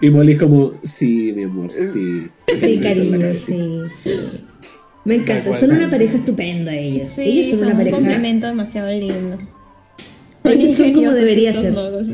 Y 0.00 0.10
Molly 0.10 0.32
es 0.32 0.38
como, 0.38 0.80
sí, 0.82 1.32
mi 1.36 1.44
amor, 1.44 1.70
sí. 1.70 2.28
Sí, 2.58 2.80
cariño, 2.80 3.18
sí, 3.34 3.82
sí. 4.02 4.10
Me 5.04 5.16
encanta, 5.16 5.54
son 5.54 5.72
una 5.72 5.90
pareja 5.90 6.16
estupenda 6.16 6.74
ellos. 6.74 7.12
Sí, 7.14 7.22
ellos 7.22 7.50
son, 7.50 7.58
son 7.58 7.68
una 7.72 7.82
un 7.82 7.90
complemento 7.90 8.46
demasiado 8.46 8.88
lindo. 8.88 9.38
Ellos 10.44 10.72
son 10.72 10.92
como 10.94 11.12
debería 11.12 11.52
ser. 11.52 11.74
logos. 11.74 12.06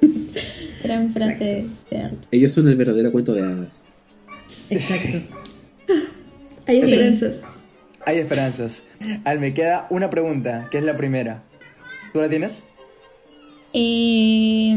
Gran 0.82 1.12
frase 1.12 1.66
de 1.90 1.96
Arthur. 1.98 2.18
Ellos 2.30 2.52
son 2.52 2.68
el 2.68 2.76
verdadero 2.76 3.12
cuento 3.12 3.34
de 3.34 3.42
hadas. 3.42 3.86
Exacto. 4.70 5.45
Hay 6.66 6.80
esperanzas. 6.80 7.44
Hay 8.04 8.18
esperanzas. 8.18 8.86
Al 9.24 9.40
me 9.40 9.52
queda 9.54 9.86
una 9.90 10.10
pregunta, 10.10 10.68
que 10.70 10.78
es 10.78 10.84
la 10.84 10.96
primera. 10.96 11.42
¿Tú 12.12 12.20
la 12.20 12.28
tienes? 12.28 12.64
Eh, 13.72 14.76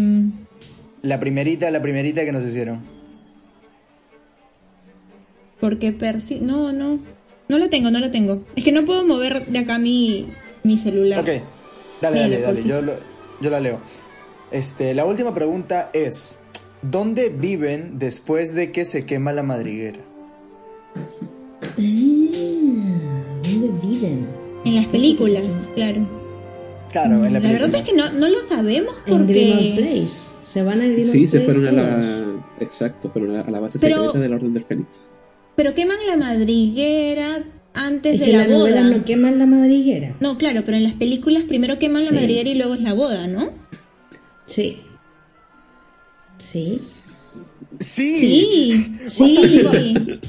La 1.04 1.20
primerita, 1.20 1.70
la 1.72 1.82
primerita 1.82 2.26
que 2.26 2.32
nos 2.32 2.44
hicieron. 2.44 2.80
Porque 5.60 5.92
Percy... 5.92 6.40
No, 6.40 6.72
no. 6.72 7.00
No 7.48 7.58
lo 7.58 7.70
tengo, 7.70 7.90
no 7.92 8.00
lo 8.00 8.12
tengo. 8.12 8.44
Es 8.56 8.64
que 8.64 8.72
no 8.72 8.86
puedo 8.86 9.06
mover 9.06 9.46
de 9.48 9.60
acá 9.60 9.80
mi, 9.80 10.28
mi 10.64 10.78
celular. 10.78 11.20
Ok, 11.22 11.30
dale, 12.02 12.20
dale, 12.20 12.42
dale, 12.42 12.64
yo, 12.64 12.82
lo- 12.82 13.00
yo 13.42 13.50
la 13.50 13.60
leo. 13.60 13.80
Este, 14.52 14.94
la 14.94 15.06
última 15.06 15.34
pregunta 15.34 15.90
es, 15.94 16.36
¿dónde 16.82 17.30
viven 17.30 17.98
después 18.00 18.54
de 18.54 18.72
que 18.72 18.86
se 18.86 19.06
quema 19.06 19.34
la 19.34 19.44
madriguera? 19.44 20.00
En 24.70 24.76
las 24.76 24.86
películas, 24.88 25.44
claro. 25.76 26.08
Claro, 26.92 27.16
en 27.16 27.22
la 27.22 27.30
La 27.30 27.40
película. 27.42 27.60
verdad 27.68 27.76
es 27.82 27.90
que 27.90 27.96
no, 27.96 28.12
no 28.14 28.30
lo 28.30 28.42
sabemos 28.44 28.94
En 29.06 29.26
porque... 29.26 29.74
Place. 29.78 30.30
Se 30.44 30.64
van 30.64 30.82
a 30.82 30.86
Grimmauld 30.86 31.12
Sí, 31.12 31.28
se 31.28 31.42
fueron 31.42 31.68
a 31.68 31.72
la. 31.72 32.26
Exacto, 32.60 33.10
fueron 33.12 33.36
a, 33.36 33.50
la 33.50 33.60
base 33.60 33.78
Pero- 33.80 33.98
secreta 33.98 34.20
del 34.20 34.34
Orden 34.34 34.54
del 34.54 34.64
Fénix. 34.64 35.12
Pero 35.56 35.74
queman 35.76 35.98
la 36.08 36.18
madriguera 36.18 37.44
antes 37.74 38.14
Es 38.16 38.20
de 38.22 38.26
que 38.28 38.34
la 38.34 38.48
boda. 38.48 38.82
no 38.82 39.04
queman 39.06 39.38
la 39.38 39.46
madriguera. 39.46 40.16
No, 40.20 40.38
claro, 40.38 40.62
pero 40.66 40.78
en 40.78 40.84
las 40.84 40.94
películas 40.94 41.44
primero 41.44 41.78
queman 41.78 42.06
la 42.06 42.12
madriguera 42.12 42.50
y 42.50 42.56
luego 42.56 42.74
es 42.76 42.82
la 42.82 42.94
boda, 42.94 43.28
¿no? 43.28 43.52
Sí. 44.48 44.82
Sí. 46.40 46.64
Sí. 47.78 47.80
Sí, 47.80 48.92
Sí. 49.08 49.08
sí. 49.08 50.20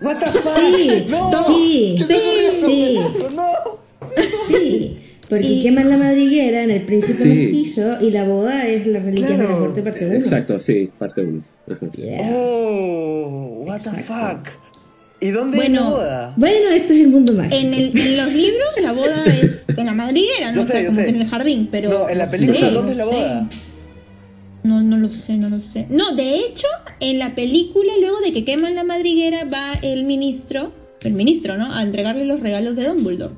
What 0.00 0.18
the 0.20 0.26
fuck? 0.26 0.42
Sí. 0.42 1.06
No. 1.10 1.30
Sí. 1.44 1.96
No. 3.34 3.77
Sí. 4.48 4.96
Porque 5.28 5.46
Y- 5.46 5.62
queman 5.62 5.90
la 5.90 5.98
madriguera 5.98 6.62
en 6.62 6.70
el 6.70 6.82
príncipe 6.86 7.22
Sí. 7.22 7.28
mestizo 7.28 7.98
y 8.00 8.10
la 8.10 8.24
boda 8.24 8.66
es 8.66 8.86
la 8.86 8.98
reliquia 9.00 9.30
de 9.30 9.36
la 9.38 9.44
Claro. 9.44 9.60
corte 9.60 9.82
parte 9.82 10.06
1. 10.06 10.14
Exacto, 10.16 10.58
sí, 10.58 10.90
parte 10.98 11.20
1. 11.22 11.42
Oh, 12.30 13.64
what 13.66 13.80
the 13.82 14.02
fuck. 14.02 14.48
¿Y 15.20 15.30
dónde 15.30 15.56
Bueno, 15.58 15.80
es 15.80 15.84
la 15.84 15.90
boda? 15.90 16.34
Bueno, 16.36 16.70
esto 16.70 16.92
es 16.92 17.00
el 17.00 17.08
mundo 17.08 17.32
mágico. 17.34 17.56
En, 17.56 17.74
el, 17.74 17.98
en 17.98 18.16
los 18.16 18.32
libros 18.32 18.68
la 18.82 18.92
boda 18.92 19.24
es 19.26 19.64
en 19.76 19.86
la 19.86 19.92
madriguera, 19.92 20.50
¿no? 20.50 20.54
Yo 20.54 20.60
O 20.60 20.64
sé, 20.64 20.72
sea, 20.72 20.80
yo 20.82 20.88
como 20.88 21.00
sé. 21.02 21.08
en 21.08 21.16
el 21.16 21.26
jardín, 21.28 21.68
pero... 21.70 21.90
No, 21.90 22.08
en 22.08 22.18
la 22.18 22.24
no 22.26 22.30
película, 22.30 22.58
sé, 22.60 22.70
¿dónde 22.70 22.92
es 22.92 22.98
no 22.98 23.04
la 23.06 23.10
sé. 23.12 23.18
boda? 23.18 23.48
No, 24.62 24.82
no 24.82 24.96
lo 24.96 25.10
sé, 25.10 25.36
no 25.38 25.50
lo 25.50 25.60
sé. 25.60 25.86
No, 25.90 26.14
de 26.14 26.36
hecho, 26.36 26.66
en 27.00 27.18
la 27.18 27.34
película, 27.34 27.92
luego 28.00 28.20
de 28.20 28.32
que 28.32 28.44
queman 28.44 28.74
la 28.76 28.84
madriguera, 28.84 29.44
va 29.44 29.72
el 29.82 30.04
ministro, 30.04 30.72
el 31.02 31.12
ministro, 31.12 31.56
¿no? 31.58 31.74
A 31.74 31.82
entregarle 31.82 32.24
los 32.24 32.40
regalos 32.40 32.76
de 32.76 32.86
Dumbledore. 32.86 33.34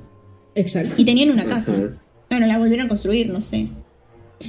Exacto. 0.54 0.94
Y 0.96 1.04
tenían 1.04 1.30
una 1.30 1.44
casa. 1.44 1.72
Ajá. 1.72 2.02
Bueno, 2.28 2.46
la 2.46 2.58
volvieron 2.58 2.86
a 2.86 2.88
construir, 2.88 3.28
no 3.30 3.40
sé. 3.40 3.68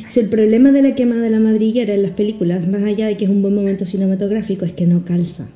Si 0.10 0.20
el 0.20 0.30
problema 0.30 0.72
de 0.72 0.82
la 0.84 0.96
quema 0.96 1.16
de 1.16 1.30
la 1.30 1.40
madriguera 1.40 1.94
en 1.94 2.04
las 2.04 2.12
películas, 2.12 2.68
más 2.68 2.84
allá 2.84 3.08
de 3.08 3.18
que 3.18 3.26
es 3.26 3.32
un 3.32 3.42
buen 3.42 3.54
momento 3.56 3.86
cinematográfico, 3.86 4.64
es 4.66 4.72
que 4.72 4.86
no 4.86 5.04
calza. 5.04 5.50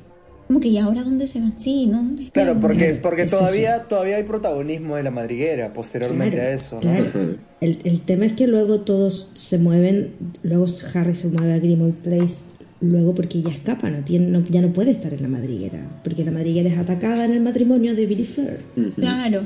Como 0.46 0.60
que, 0.60 0.68
¿y 0.68 0.78
ahora 0.78 1.02
dónde 1.02 1.26
se 1.26 1.40
van? 1.40 1.58
Sí, 1.58 1.86
¿no? 1.86 2.12
Es 2.20 2.26
que- 2.26 2.30
Claro, 2.32 2.58
porque, 2.60 2.98
porque 3.02 3.22
es 3.22 3.30
todavía, 3.30 3.84
todavía 3.88 4.16
hay 4.16 4.22
protagonismo 4.24 4.94
de 4.96 5.02
la 5.02 5.10
madriguera 5.10 5.72
posteriormente 5.72 6.36
Claro, 6.36 6.50
a 6.50 6.54
eso, 6.54 6.76
¿no? 6.76 6.80
claro. 6.82 7.36
El, 7.60 7.78
el 7.84 8.00
tema 8.02 8.26
es 8.26 8.32
que 8.34 8.46
luego 8.46 8.80
todos 8.80 9.30
se 9.34 9.58
mueven, 9.58 10.12
luego 10.42 10.66
Harry 10.94 11.14
se 11.14 11.28
mueve 11.28 11.54
a 11.54 11.58
Grimmauld 11.58 11.94
Place, 11.94 12.42
luego 12.80 13.14
porque 13.14 13.40
ya 13.42 13.50
escapa, 13.50 13.88
no 13.90 14.04
tiene, 14.04 14.26
no- 14.28 14.44
ya 14.48 14.60
no 14.60 14.72
puede 14.72 14.90
estar 14.92 15.12
en 15.14 15.22
la 15.22 15.28
madriguera, 15.28 16.00
porque 16.04 16.24
la 16.24 16.30
madriguera 16.30 16.68
es 16.70 16.78
atacada 16.78 17.24
en 17.24 17.32
el 17.32 17.40
matrimonio 17.40 17.96
de 17.96 18.06
Billy 18.06 18.24
Fleur. 18.26 18.58
Ujú. 18.76 19.00
Claro. 19.00 19.42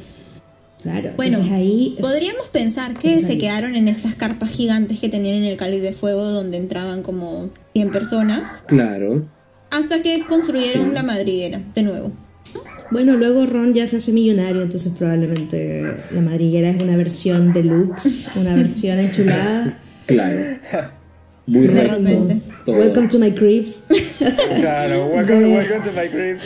Claro, 0.83 1.13
Bueno, 1.17 1.37
entonces 1.39 1.53
ahí... 1.53 1.97
podríamos 2.01 2.47
pensar 2.49 2.95
que 2.95 3.19
se 3.19 3.37
quedaron 3.39 3.75
en 3.75 3.87
estas 3.89 4.15
carpas 4.15 4.51
gigantes 4.51 4.99
que 5.01 5.09
tenían 5.09 5.37
en 5.37 5.45
el 5.45 5.57
cáliz 5.57 5.83
de 5.83 5.93
fuego 5.93 6.25
donde 6.31 6.57
entraban 6.57 7.03
como 7.03 7.51
100 7.75 7.91
personas 7.91 8.63
Claro. 8.67 9.27
hasta 9.71 10.01
que 10.03 10.23
construyeron 10.27 10.89
Sí. 10.89 10.95
la 10.95 11.03
madriguera 11.03 11.61
de 11.75 11.83
nuevo. 11.83 12.13
Bueno, 12.91 13.17
luego 13.17 13.47
Ron 13.47 13.73
ya 13.75 13.87
se 13.87 13.99
hace 13.99 14.11
millonario, 14.11 14.63
entonces 14.63 14.93
probablemente 14.99 15.83
la 16.11 16.21
madriguera 16.23 16.71
es 16.71 16.83
una 16.83 16.97
versión 16.97 17.53
deluxe, 17.53 18.31
una 18.37 18.55
versión 18.57 18.99
enchulada. 19.01 19.79
Claro. 20.07 20.41
Muy 21.47 21.67
De 21.67 21.83
recto. 21.83 21.97
repente. 21.99 22.41
todo. 22.65 22.77
Welcome 22.77 23.09
to 23.09 23.19
my 23.19 23.31
cribs. 23.33 23.85
Claro, 24.57 25.07
welcome, 25.07 25.53
welcome 25.57 25.81
to 25.85 25.93
my 25.93 26.09
crib. 26.09 26.39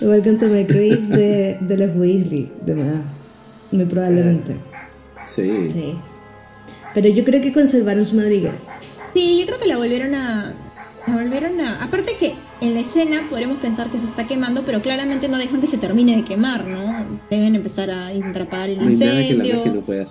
Welcome 0.00 0.38
to 0.38 0.46
my 0.48 0.64
cribs 0.64 1.08
de, 1.08 1.58
de 1.60 1.76
los 1.76 1.96
Weasley, 1.96 2.50
de 2.64 2.74
verdad. 2.74 3.02
Muy 3.76 3.84
probablemente. 3.86 4.56
Sí. 5.28 5.70
Sí. 5.70 5.98
Pero 6.94 7.08
yo 7.08 7.24
creo 7.24 7.40
que 7.42 7.52
conservaron 7.52 8.04
su 8.04 8.16
madriguera. 8.16 8.54
Sí, 9.14 9.40
yo 9.40 9.46
creo 9.46 9.58
que 9.58 9.66
la 9.68 9.76
volvieron 9.76 10.14
a. 10.14 10.54
La 11.06 11.14
volvieron 11.14 11.60
a. 11.60 11.82
Aparte 11.84 12.16
que 12.18 12.34
en 12.60 12.74
la 12.74 12.80
escena 12.80 13.20
podremos 13.28 13.58
pensar 13.58 13.90
que 13.90 13.98
se 13.98 14.06
está 14.06 14.26
quemando, 14.26 14.64
pero 14.64 14.80
claramente 14.82 15.28
no 15.28 15.36
dejan 15.38 15.60
que 15.60 15.66
se 15.66 15.78
termine 15.78 16.16
de 16.16 16.24
quemar, 16.24 16.66
¿no? 16.66 17.18
Deben 17.30 17.54
empezar 17.54 17.90
a 17.90 18.08
apagar 18.08 18.70
el 18.70 18.78
No 18.78 18.88
hay 18.88 18.96
nada 18.96 19.12
que 19.12 19.34
la 19.34 19.44
incendio. 19.46 19.82
magia 19.86 20.04
no. 20.04 20.06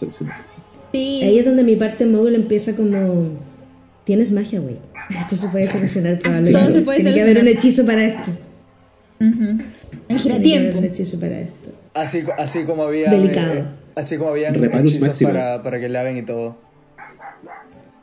Sí. 0.94 1.22
Ahí 1.24 1.40
es 1.40 1.46
donde 1.46 1.64
mi 1.64 1.76
parte 1.76 2.06
mogul 2.06 2.36
empieza 2.36 2.76
como... 2.76 3.30
Tienes 4.06 4.32
magia, 4.32 4.60
güey. 4.60 4.78
Esto 5.20 5.36
se 5.36 5.48
puede 5.50 5.68
solucionar 5.68 6.20
probablemente. 6.20 6.60
Todo 6.60 6.74
se 6.78 6.82
puede 6.84 7.00
Tiene 7.00 7.14
que 7.16 7.22
haber 7.22 7.38
un 7.38 7.44
solucionar. 7.44 7.64
hechizo 7.66 7.86
para 7.86 8.06
esto. 8.06 8.32
El 9.20 10.20
giratiempo. 10.20 10.78
un 10.80 10.86
hechizo 10.86 11.20
para 11.20 11.40
esto. 11.40 11.72
Así, 11.94 12.24
así 12.38 12.64
como 12.64 12.84
había 12.84 13.10
Delicado. 13.10 13.66
así 13.96 14.18
como 14.18 14.36
hechizos 14.36 15.02
máxima. 15.08 15.32
para, 15.32 15.64
para 15.64 15.80
que 15.80 15.88
laven 15.90 16.18
y 16.18 16.22
todo. 16.24 16.58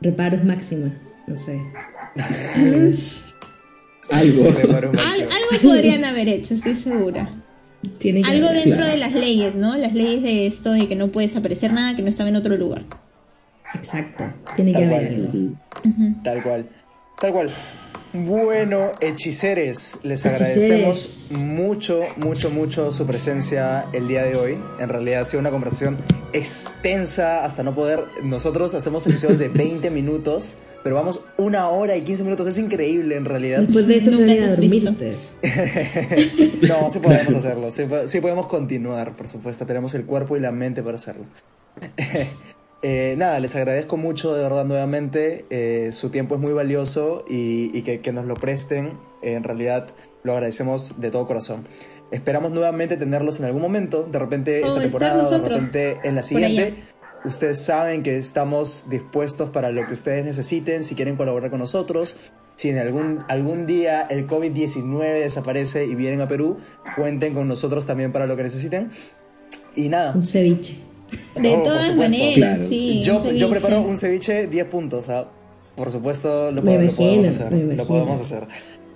Reparos 0.01 0.43
máxima. 0.43 0.91
No 1.27 1.37
sé. 1.37 1.61
Algo. 4.09 4.43
Al- 4.49 5.21
algo 5.21 5.29
podrían 5.61 6.03
haber 6.03 6.27
hecho, 6.27 6.53
estoy 6.55 6.75
segura. 6.75 7.29
Tiene 7.99 8.21
que 8.21 8.29
Algo 8.31 8.47
haber. 8.47 8.63
dentro 8.63 8.77
Claro. 8.79 8.91
de 8.93 8.97
las 8.97 9.13
leyes, 9.13 9.55
¿no? 9.55 9.77
Las 9.77 9.93
leyes 9.93 10.21
de 10.23 10.45
esto 10.45 10.71
de 10.71 10.87
que 10.87 10.95
no 10.95 11.09
puede 11.09 11.27
desaparecer 11.27 11.71
nada 11.73 11.95
que 11.95 12.01
no 12.01 12.09
estaba 12.09 12.29
en 12.29 12.35
otro 12.35 12.55
lugar. 12.57 12.83
Exacto. 13.75 14.23
Tiene 14.55 14.71
que 14.73 14.83
haber 14.85 14.89
cual. 14.89 15.05
algo. 15.25 16.21
Tal 16.23 16.43
cual. 16.43 16.69
Tal 17.19 17.31
cual. 17.33 17.49
Bueno, 18.13 18.91
hechiceres, 19.01 19.99
les 20.03 20.23
Hechiceres. 20.23 20.41
agradecemos 20.71 21.31
mucho, 21.31 22.01
mucho, 22.17 22.51
mucho 22.51 22.91
su 22.91 23.07
presencia 23.07 23.87
el 23.91 24.07
día 24.07 24.21
de 24.23 24.35
hoy. 24.35 24.57
En 24.79 24.87
realidad 24.89 25.21
ha 25.21 25.25
sido 25.25 25.39
una 25.39 25.49
conversación 25.49 25.97
extensa 26.31 27.43
hasta 27.43 27.63
no 27.63 27.73
poder. 27.73 28.05
Nosotros 28.23 28.75
hacemos 28.75 29.07
episodios 29.07 29.39
de 29.39 29.49
20 29.49 29.89
minutos, 29.89 30.57
pero 30.83 30.95
vamos 30.95 31.25
una 31.37 31.69
hora 31.69 31.95
y 31.95 32.03
15 32.03 32.23
minutos. 32.23 32.45
Es 32.45 32.59
increíble 32.59 33.15
en 33.15 33.25
realidad. 33.25 33.61
Después 33.61 33.87
de 33.87 33.97
esto 33.97 34.11
se 34.11 34.19
Nunca 34.19 34.33
van 34.35 34.43
a 34.43 34.49
dormirte. 34.51 35.15
No, 36.67 36.89
sí 36.91 36.99
podemos 36.99 37.33
hacerlo. 37.43 37.71
Sí, 37.71 37.83
sí 38.05 38.21
podemos 38.21 38.45
continuar, 38.45 39.15
por 39.15 39.27
supuesto. 39.27 39.65
Tenemos 39.65 39.95
el 39.95 40.05
cuerpo 40.05 40.37
y 40.37 40.39
la 40.39 40.51
mente 40.51 40.83
para 40.83 40.97
hacerlo. 40.97 41.25
Eh, 42.83 43.15
nada, 43.17 43.39
les 43.39 43.55
agradezco 43.55 43.95
mucho 43.95 44.33
de 44.35 44.43
verdad 44.43 44.65
nuevamente. 44.65 45.45
Eh, 45.49 45.89
su 45.93 46.09
tiempo 46.09 46.35
es 46.35 46.41
muy 46.41 46.51
valioso 46.51 47.23
y, 47.29 47.75
y 47.77 47.81
que, 47.81 48.01
que 48.01 48.11
nos 48.11 48.25
lo 48.25 48.35
presten. 48.35 48.99
eh, 49.21 49.33
en 49.35 49.43
realidad 49.43 49.87
lo 50.23 50.33
agradecemos 50.33 50.99
de 50.99 51.09
todo 51.09 51.25
corazón. 51.25 51.65
Esperamos 52.11 52.51
nuevamente 52.51 52.97
tenerlos 52.97 53.39
en 53.39 53.45
algún 53.45 53.61
momento, 53.61 54.03
de 54.03 54.19
repente 54.19 54.63
O 54.63 54.67
esta 54.67 54.67
estar 54.67 54.81
temporada, 54.83 55.29
de 55.29 55.49
repente 55.49 55.97
en 56.03 56.15
la 56.15 56.23
siguiente. 56.23 56.75
Ustedes 57.25 57.63
saben 57.63 58.03
que 58.03 58.17
estamos 58.17 58.89
dispuestos 58.89 59.49
para 59.49 59.71
lo 59.71 59.87
que 59.87 59.93
ustedes 59.93 60.25
necesiten, 60.25 60.83
si 60.83 60.93
quieren 60.93 61.15
colaborar 61.15 61.49
con 61.49 61.59
nosotros. 61.59 62.17
Si 62.55 62.69
en 62.69 62.77
algún, 62.77 63.19
algún 63.29 63.65
día 63.65 64.01
el 64.09 64.27
COVID-19 64.27 65.21
desaparece 65.21 65.85
y 65.85 65.95
vienen 65.95 66.19
a 66.21 66.27
Perú, 66.27 66.57
cuenten 66.97 67.33
con 67.33 67.47
nosotros 67.47 67.85
también 67.87 68.11
para 68.11 68.27
lo 68.27 68.35
que 68.35 68.43
necesiten. 68.43 68.91
Y 69.75 69.87
nada, 69.87 70.11
Un 70.13 70.23
ceviche. 70.23 70.75
De 71.35 71.49
por 71.51 71.63
todas 71.63 71.87
supuesto. 71.87 72.17
maneras, 72.17 72.35
Claro. 72.57 72.69
sí. 72.69 73.03
yo, 73.03 73.49
preparo 73.49 73.81
un 73.81 73.97
ceviche 73.97 74.47
10 74.47 74.65
puntos. 74.65 75.09
¿ah? 75.09 75.29
Por 75.75 75.91
supuesto, 75.91 76.51
lo, 76.51 76.63
podemos 76.63 77.27
hacer. 77.27 77.51
Lo 77.53 77.85
podemos 77.87 78.19
hacer. 78.19 78.47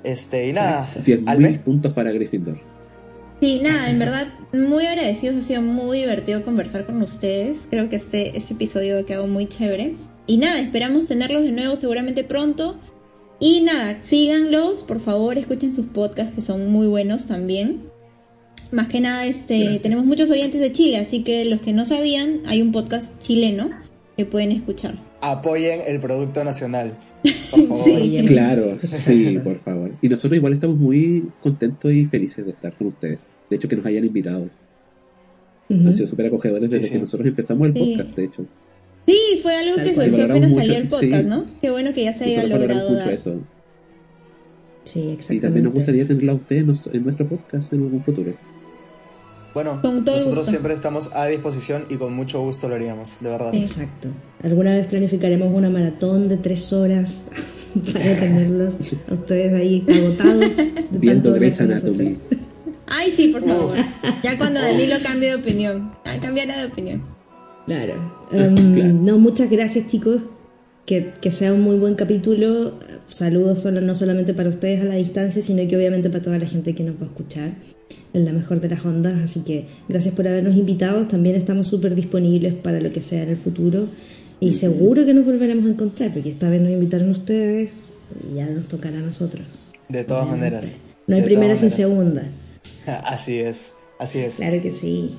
Este, 0.03 0.47
y 0.47 0.53
nada, 0.53 0.89
10.000 1.05 1.23
Alme, 1.27 1.59
puntos 1.59 1.93
para 1.93 2.11
Gryffindor. 2.11 2.59
Sí, 3.41 3.59
nada, 3.61 3.89
en 3.89 3.99
verdad, 3.99 4.27
muy 4.53 4.85
agradecidos. 4.85 5.35
Ha 5.37 5.41
sido 5.41 5.61
muy 5.61 5.99
divertido 5.99 6.43
conversar 6.43 6.85
con 6.85 7.01
ustedes. 7.01 7.67
Creo 7.69 7.89
que 7.89 7.95
este, 7.97 8.37
este 8.37 8.53
episodio 8.53 8.99
ha 8.99 9.03
quedado 9.03 9.27
muy 9.27 9.47
chévere. 9.47 9.95
Y 10.25 10.37
nada, 10.37 10.59
esperamos 10.59 11.07
tenerlos 11.07 11.43
de 11.43 11.51
nuevo 11.51 11.75
seguramente 11.75 12.23
pronto. 12.23 12.77
Y 13.39 13.61
nada, 13.61 14.01
síganlos, 14.01 14.83
por 14.83 14.99
favor, 14.99 15.37
escuchen 15.37 15.71
sus 15.73 15.85
podcasts 15.87 16.33
que 16.35 16.41
son 16.41 16.71
muy 16.71 16.87
buenos 16.87 17.27
también. 17.27 17.83
Más 18.71 18.87
que 18.89 18.99
nada, 18.99 19.25
este, 19.25 19.79
tenemos 19.81 20.05
muchos 20.05 20.29
oyentes 20.29 20.59
de 20.59 20.71
Chile, 20.71 20.97
así 20.97 21.23
que 21.23 21.45
los 21.45 21.61
que 21.61 21.71
no 21.73 21.85
sabían, 21.85 22.41
hay 22.45 22.61
un 22.61 22.71
podcast 22.71 23.17
chileno 23.19 23.69
que 24.17 24.25
pueden 24.25 24.51
escuchar. 24.51 24.95
apoyen 25.21 25.81
el 25.87 25.99
producto 25.99 26.43
nacional. 26.43 26.97
Por 27.51 27.61
favor. 27.67 27.83
Sí. 27.85 28.25
Claro, 28.27 28.77
sí, 28.81 29.39
por 29.43 29.59
favor. 29.61 29.91
Y 30.01 30.09
nosotros 30.09 30.37
igual 30.37 30.53
estamos 30.53 30.77
muy 30.77 31.29
contentos 31.41 31.91
y 31.93 32.05
felices 32.05 32.45
de 32.45 32.51
estar 32.51 32.73
con 32.73 32.87
ustedes. 32.87 33.29
De 33.49 33.55
hecho, 33.55 33.67
que 33.69 33.75
nos 33.77 33.85
hayan 33.85 34.03
invitado. 34.05 34.49
Ujú. 35.69 35.87
Han 35.87 35.93
sido 35.93 36.07
súper 36.07 36.27
acogedores 36.27 36.69
desde 36.69 36.87
sí. 36.87 36.93
que 36.93 36.99
nosotros 36.99 37.27
empezamos 37.27 37.67
el 37.69 37.73
Sí. 37.73 37.79
podcast, 37.95 38.15
de 38.15 38.23
hecho. 38.25 38.45
Sí, 39.07 39.17
fue 39.41 39.55
algo 39.55 39.75
que 39.77 39.95
surgió 39.95 40.25
apenas 40.25 40.51
mucho, 40.51 40.61
salió 40.65 40.77
el 40.77 40.87
podcast, 40.89 41.23
sí. 41.23 41.29
¿no? 41.29 41.45
Qué 41.61 41.71
bueno 41.71 41.93
que 41.93 42.03
ya 42.03 42.13
se 42.13 42.25
haya 42.25 42.43
logrado 42.43 42.89
mucho 42.89 42.99
dar. 42.99 43.13
eso. 43.13 43.39
Sí, 44.83 44.99
Y 44.99 45.09
exactamente. 45.11 45.47
también 45.47 45.63
nos 45.65 45.73
gustaría 45.73 46.05
tenerla 46.07 46.31
a 46.33 46.35
ustedes 46.35 46.85
en 46.93 47.03
nuestro 47.03 47.27
podcast 47.29 47.73
en 47.73 47.83
algún 47.83 48.03
futuro. 48.03 48.33
Bueno, 49.57 49.81
Con 49.81 50.05
todo 50.05 50.17
nosotros 50.17 50.37
gusto. 50.37 50.51
siempre 50.51 50.75
estamos 50.75 51.15
a 51.15 51.25
disposición 51.25 51.85
y 51.89 51.95
con 51.95 52.13
mucho 52.13 52.39
gusto 52.43 52.67
lo 52.69 52.75
haríamos, 52.75 53.17
de 53.21 53.29
verdad. 53.31 53.55
Exacto. 53.55 54.07
Alguna 54.43 54.75
vez 54.75 54.85
planificaremos 54.85 55.51
una 55.51 55.67
maratón 55.71 56.27
de 56.27 56.37
tres 56.37 56.71
horas 56.73 57.25
para 57.91 58.05
tenerlos 58.19 58.75
a 59.09 59.13
ustedes 59.15 59.53
ahí 59.55 59.83
agotados. 59.89 60.57
de 60.57 60.85
Viendo 60.91 61.33
Grey's 61.33 61.59
Anatomy. 61.59 62.19
Ay, 62.85 63.11
sí, 63.17 63.29
por 63.29 63.43
favor. 63.47 63.77
Ya 64.21 64.37
cuando 64.37 64.59
Danilo 64.61 64.97
cambie 65.01 65.29
de 65.29 65.35
opinión. 65.37 65.91
Ah, 66.05 66.17
cambiará 66.21 66.59
de 66.59 66.65
opinión. 66.67 67.01
Claro. 67.65 68.27
Em, 68.31 68.53
Claro. 68.75 68.93
No, 68.93 69.17
muchas 69.17 69.49
gracias 69.49 69.87
chicos. 69.87 70.21
Que, 70.87 71.13
que 71.21 71.31
sea 71.31 71.53
un 71.53 71.61
muy 71.61 71.77
buen 71.77 71.93
capítulo. 71.93 72.79
Saludos 73.09 73.59
solo, 73.59 73.81
no 73.81 73.93
solamente 73.93 74.33
para 74.33 74.49
ustedes 74.49 74.81
a 74.81 74.85
la 74.85 74.95
distancia, 74.95 75.43
sino 75.43 75.67
que 75.67 75.77
obviamente 75.77 76.09
para 76.09 76.23
toda 76.23 76.39
la 76.39 76.47
gente 76.47 76.73
que 76.73 76.83
nos 76.83 76.95
va 76.95 77.03
a 77.03 77.09
escuchar 77.09 77.51
en 78.13 78.25
la 78.25 78.31
mejor 78.31 78.59
de 78.59 78.69
las 78.69 78.83
ondas. 78.83 79.21
Así 79.21 79.41
que 79.41 79.67
gracias 79.87 80.15
por 80.15 80.27
habernos 80.27 80.55
invitado. 80.55 81.05
También 81.05 81.35
estamos 81.35 81.67
súper 81.67 81.93
disponibles 81.93 82.55
para 82.55 82.79
lo 82.79 82.89
que 82.91 83.01
sea 83.01 83.21
en 83.21 83.29
el 83.29 83.37
futuro. 83.37 83.89
Y 84.39 84.53
seguro 84.53 85.05
que 85.05 85.13
nos 85.13 85.25
volveremos 85.25 85.65
a 85.65 85.69
encontrar, 85.69 86.13
porque 86.13 86.29
esta 86.29 86.49
vez 86.49 86.61
nos 86.61 86.71
invitaron 86.71 87.09
ustedes 87.09 87.81
y 88.31 88.35
ya 88.35 88.45
nos 88.47 88.67
tocará 88.67 88.97
a 88.97 89.01
nosotros. 89.01 89.45
De 89.89 90.03
todas 90.03 90.27
maneras. 90.27 90.77
No 91.07 91.15
hay 91.15 91.21
De 91.21 91.27
primera 91.27 91.55
sin 91.55 91.69
segunda. 91.69 92.23
Así 92.85 93.39
es, 93.39 93.73
así 93.99 94.19
es. 94.19 94.37
Claro 94.37 94.61
que 94.61 94.71
sí. 94.71 95.15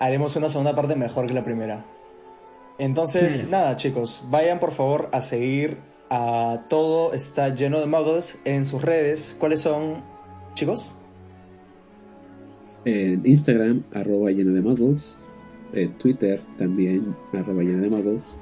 Haremos 0.00 0.34
una 0.34 0.48
segunda 0.48 0.74
parte 0.74 0.96
mejor 0.96 1.28
que 1.28 1.34
la 1.34 1.44
primera. 1.44 1.84
Entonces, 2.82 3.48
nada, 3.48 3.76
chicos, 3.76 4.24
vayan 4.28 4.58
por 4.58 4.72
favor 4.72 5.08
a 5.12 5.20
seguir 5.20 5.76
a 6.10 6.64
todo 6.68 7.12
está 7.14 7.54
lleno 7.54 7.78
de 7.78 7.86
muggles 7.86 8.40
en 8.44 8.64
sus 8.64 8.82
redes. 8.82 9.36
¿Cuáles 9.38 9.60
son, 9.60 10.02
chicos? 10.54 10.98
En 12.84 13.24
Instagram, 13.24 13.84
arroba 13.94 14.32
lleno 14.32 14.52
de 14.52 14.62
muggles. 14.62 15.20
En 15.72 15.92
Twitter 15.92 16.40
también, 16.58 17.14
arroba 17.32 17.62
lleno 17.62 17.82
de 17.82 17.88
muggles. 17.88 18.40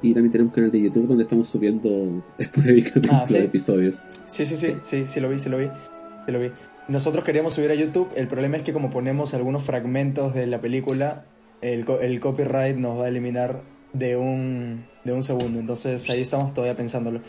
Y 0.00 0.14
también 0.14 0.32
tenemos 0.32 0.52
un 0.52 0.54
canal 0.54 0.70
de 0.72 0.80
YouTube 0.80 1.06
donde 1.06 1.24
estamos 1.24 1.46
subiendo 1.46 2.24
esporádicamente 2.38 3.10
Ah, 3.12 3.24
¿sí? 3.26 3.34
los 3.34 3.42
episodios. 3.44 4.02
Sí, 4.24 4.46
sí, 4.46 4.56
sí, 4.56 4.76
sí, 4.80 5.06
sí 5.06 5.20
lo 5.20 5.28
vi, 5.28 5.38
sí 5.38 5.50
lo 5.50 5.58
vi, 5.58 5.66
sí 6.24 6.32
lo 6.32 6.40
vi. 6.40 6.52
Nosotros 6.88 7.22
queríamos 7.22 7.52
subir 7.52 7.70
a 7.70 7.74
YouTube, 7.74 8.08
el 8.16 8.28
problema 8.28 8.56
es 8.56 8.62
que 8.62 8.72
como 8.72 8.88
ponemos 8.88 9.34
algunos 9.34 9.62
fragmentos 9.62 10.32
de 10.32 10.46
la 10.46 10.62
película, 10.62 11.26
el, 11.72 11.84
co- 11.84 12.00
el 12.00 12.20
copyright 12.20 12.76
nos 12.76 12.98
va 13.00 13.04
a 13.06 13.08
eliminar 13.08 13.62
de 13.92 14.16
un, 14.16 14.84
de 15.04 15.12
un 15.12 15.22
segundo, 15.22 15.58
entonces 15.58 16.08
ahí 16.10 16.20
estamos 16.20 16.52
todavía 16.54 16.76
pensándolo. 16.76 17.20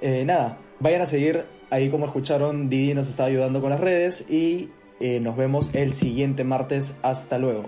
Eh, 0.00 0.24
nada, 0.24 0.58
vayan 0.80 1.00
a 1.02 1.06
seguir, 1.06 1.44
ahí 1.70 1.88
como 1.90 2.04
escucharon, 2.06 2.68
Didi 2.68 2.94
nos 2.94 3.08
está 3.08 3.24
ayudando 3.24 3.60
con 3.60 3.70
las 3.70 3.80
redes 3.80 4.30
y 4.30 4.70
eh, 5.00 5.20
nos 5.20 5.36
vemos 5.36 5.74
el 5.74 5.92
siguiente 5.92 6.44
martes, 6.44 6.96
hasta 7.02 7.38
luego. 7.38 7.66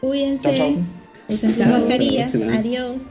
Cuídense. 0.00 0.42
Chao, 0.48 0.56
chao. 0.56 0.76
Usen 1.28 1.50
sus 1.50 1.58
Chao. 1.58 1.70
mascarillas. 1.70 2.34
Adiós. 2.34 3.02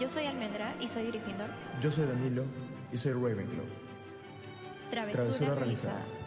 Yo 0.00 0.08
soy 0.08 0.26
Almendra 0.26 0.74
y 0.80 0.88
soy 0.88 1.06
Gryffindor. 1.08 1.46
Yo 1.82 1.90
soy 1.90 2.06
Danilo 2.06 2.44
y 2.92 2.98
soy 2.98 3.12
Ravenclaw. 3.12 3.64
Travesura, 4.90 5.12
Travesura 5.24 5.54
realizada. 5.54 5.92
realizada. 5.94 6.21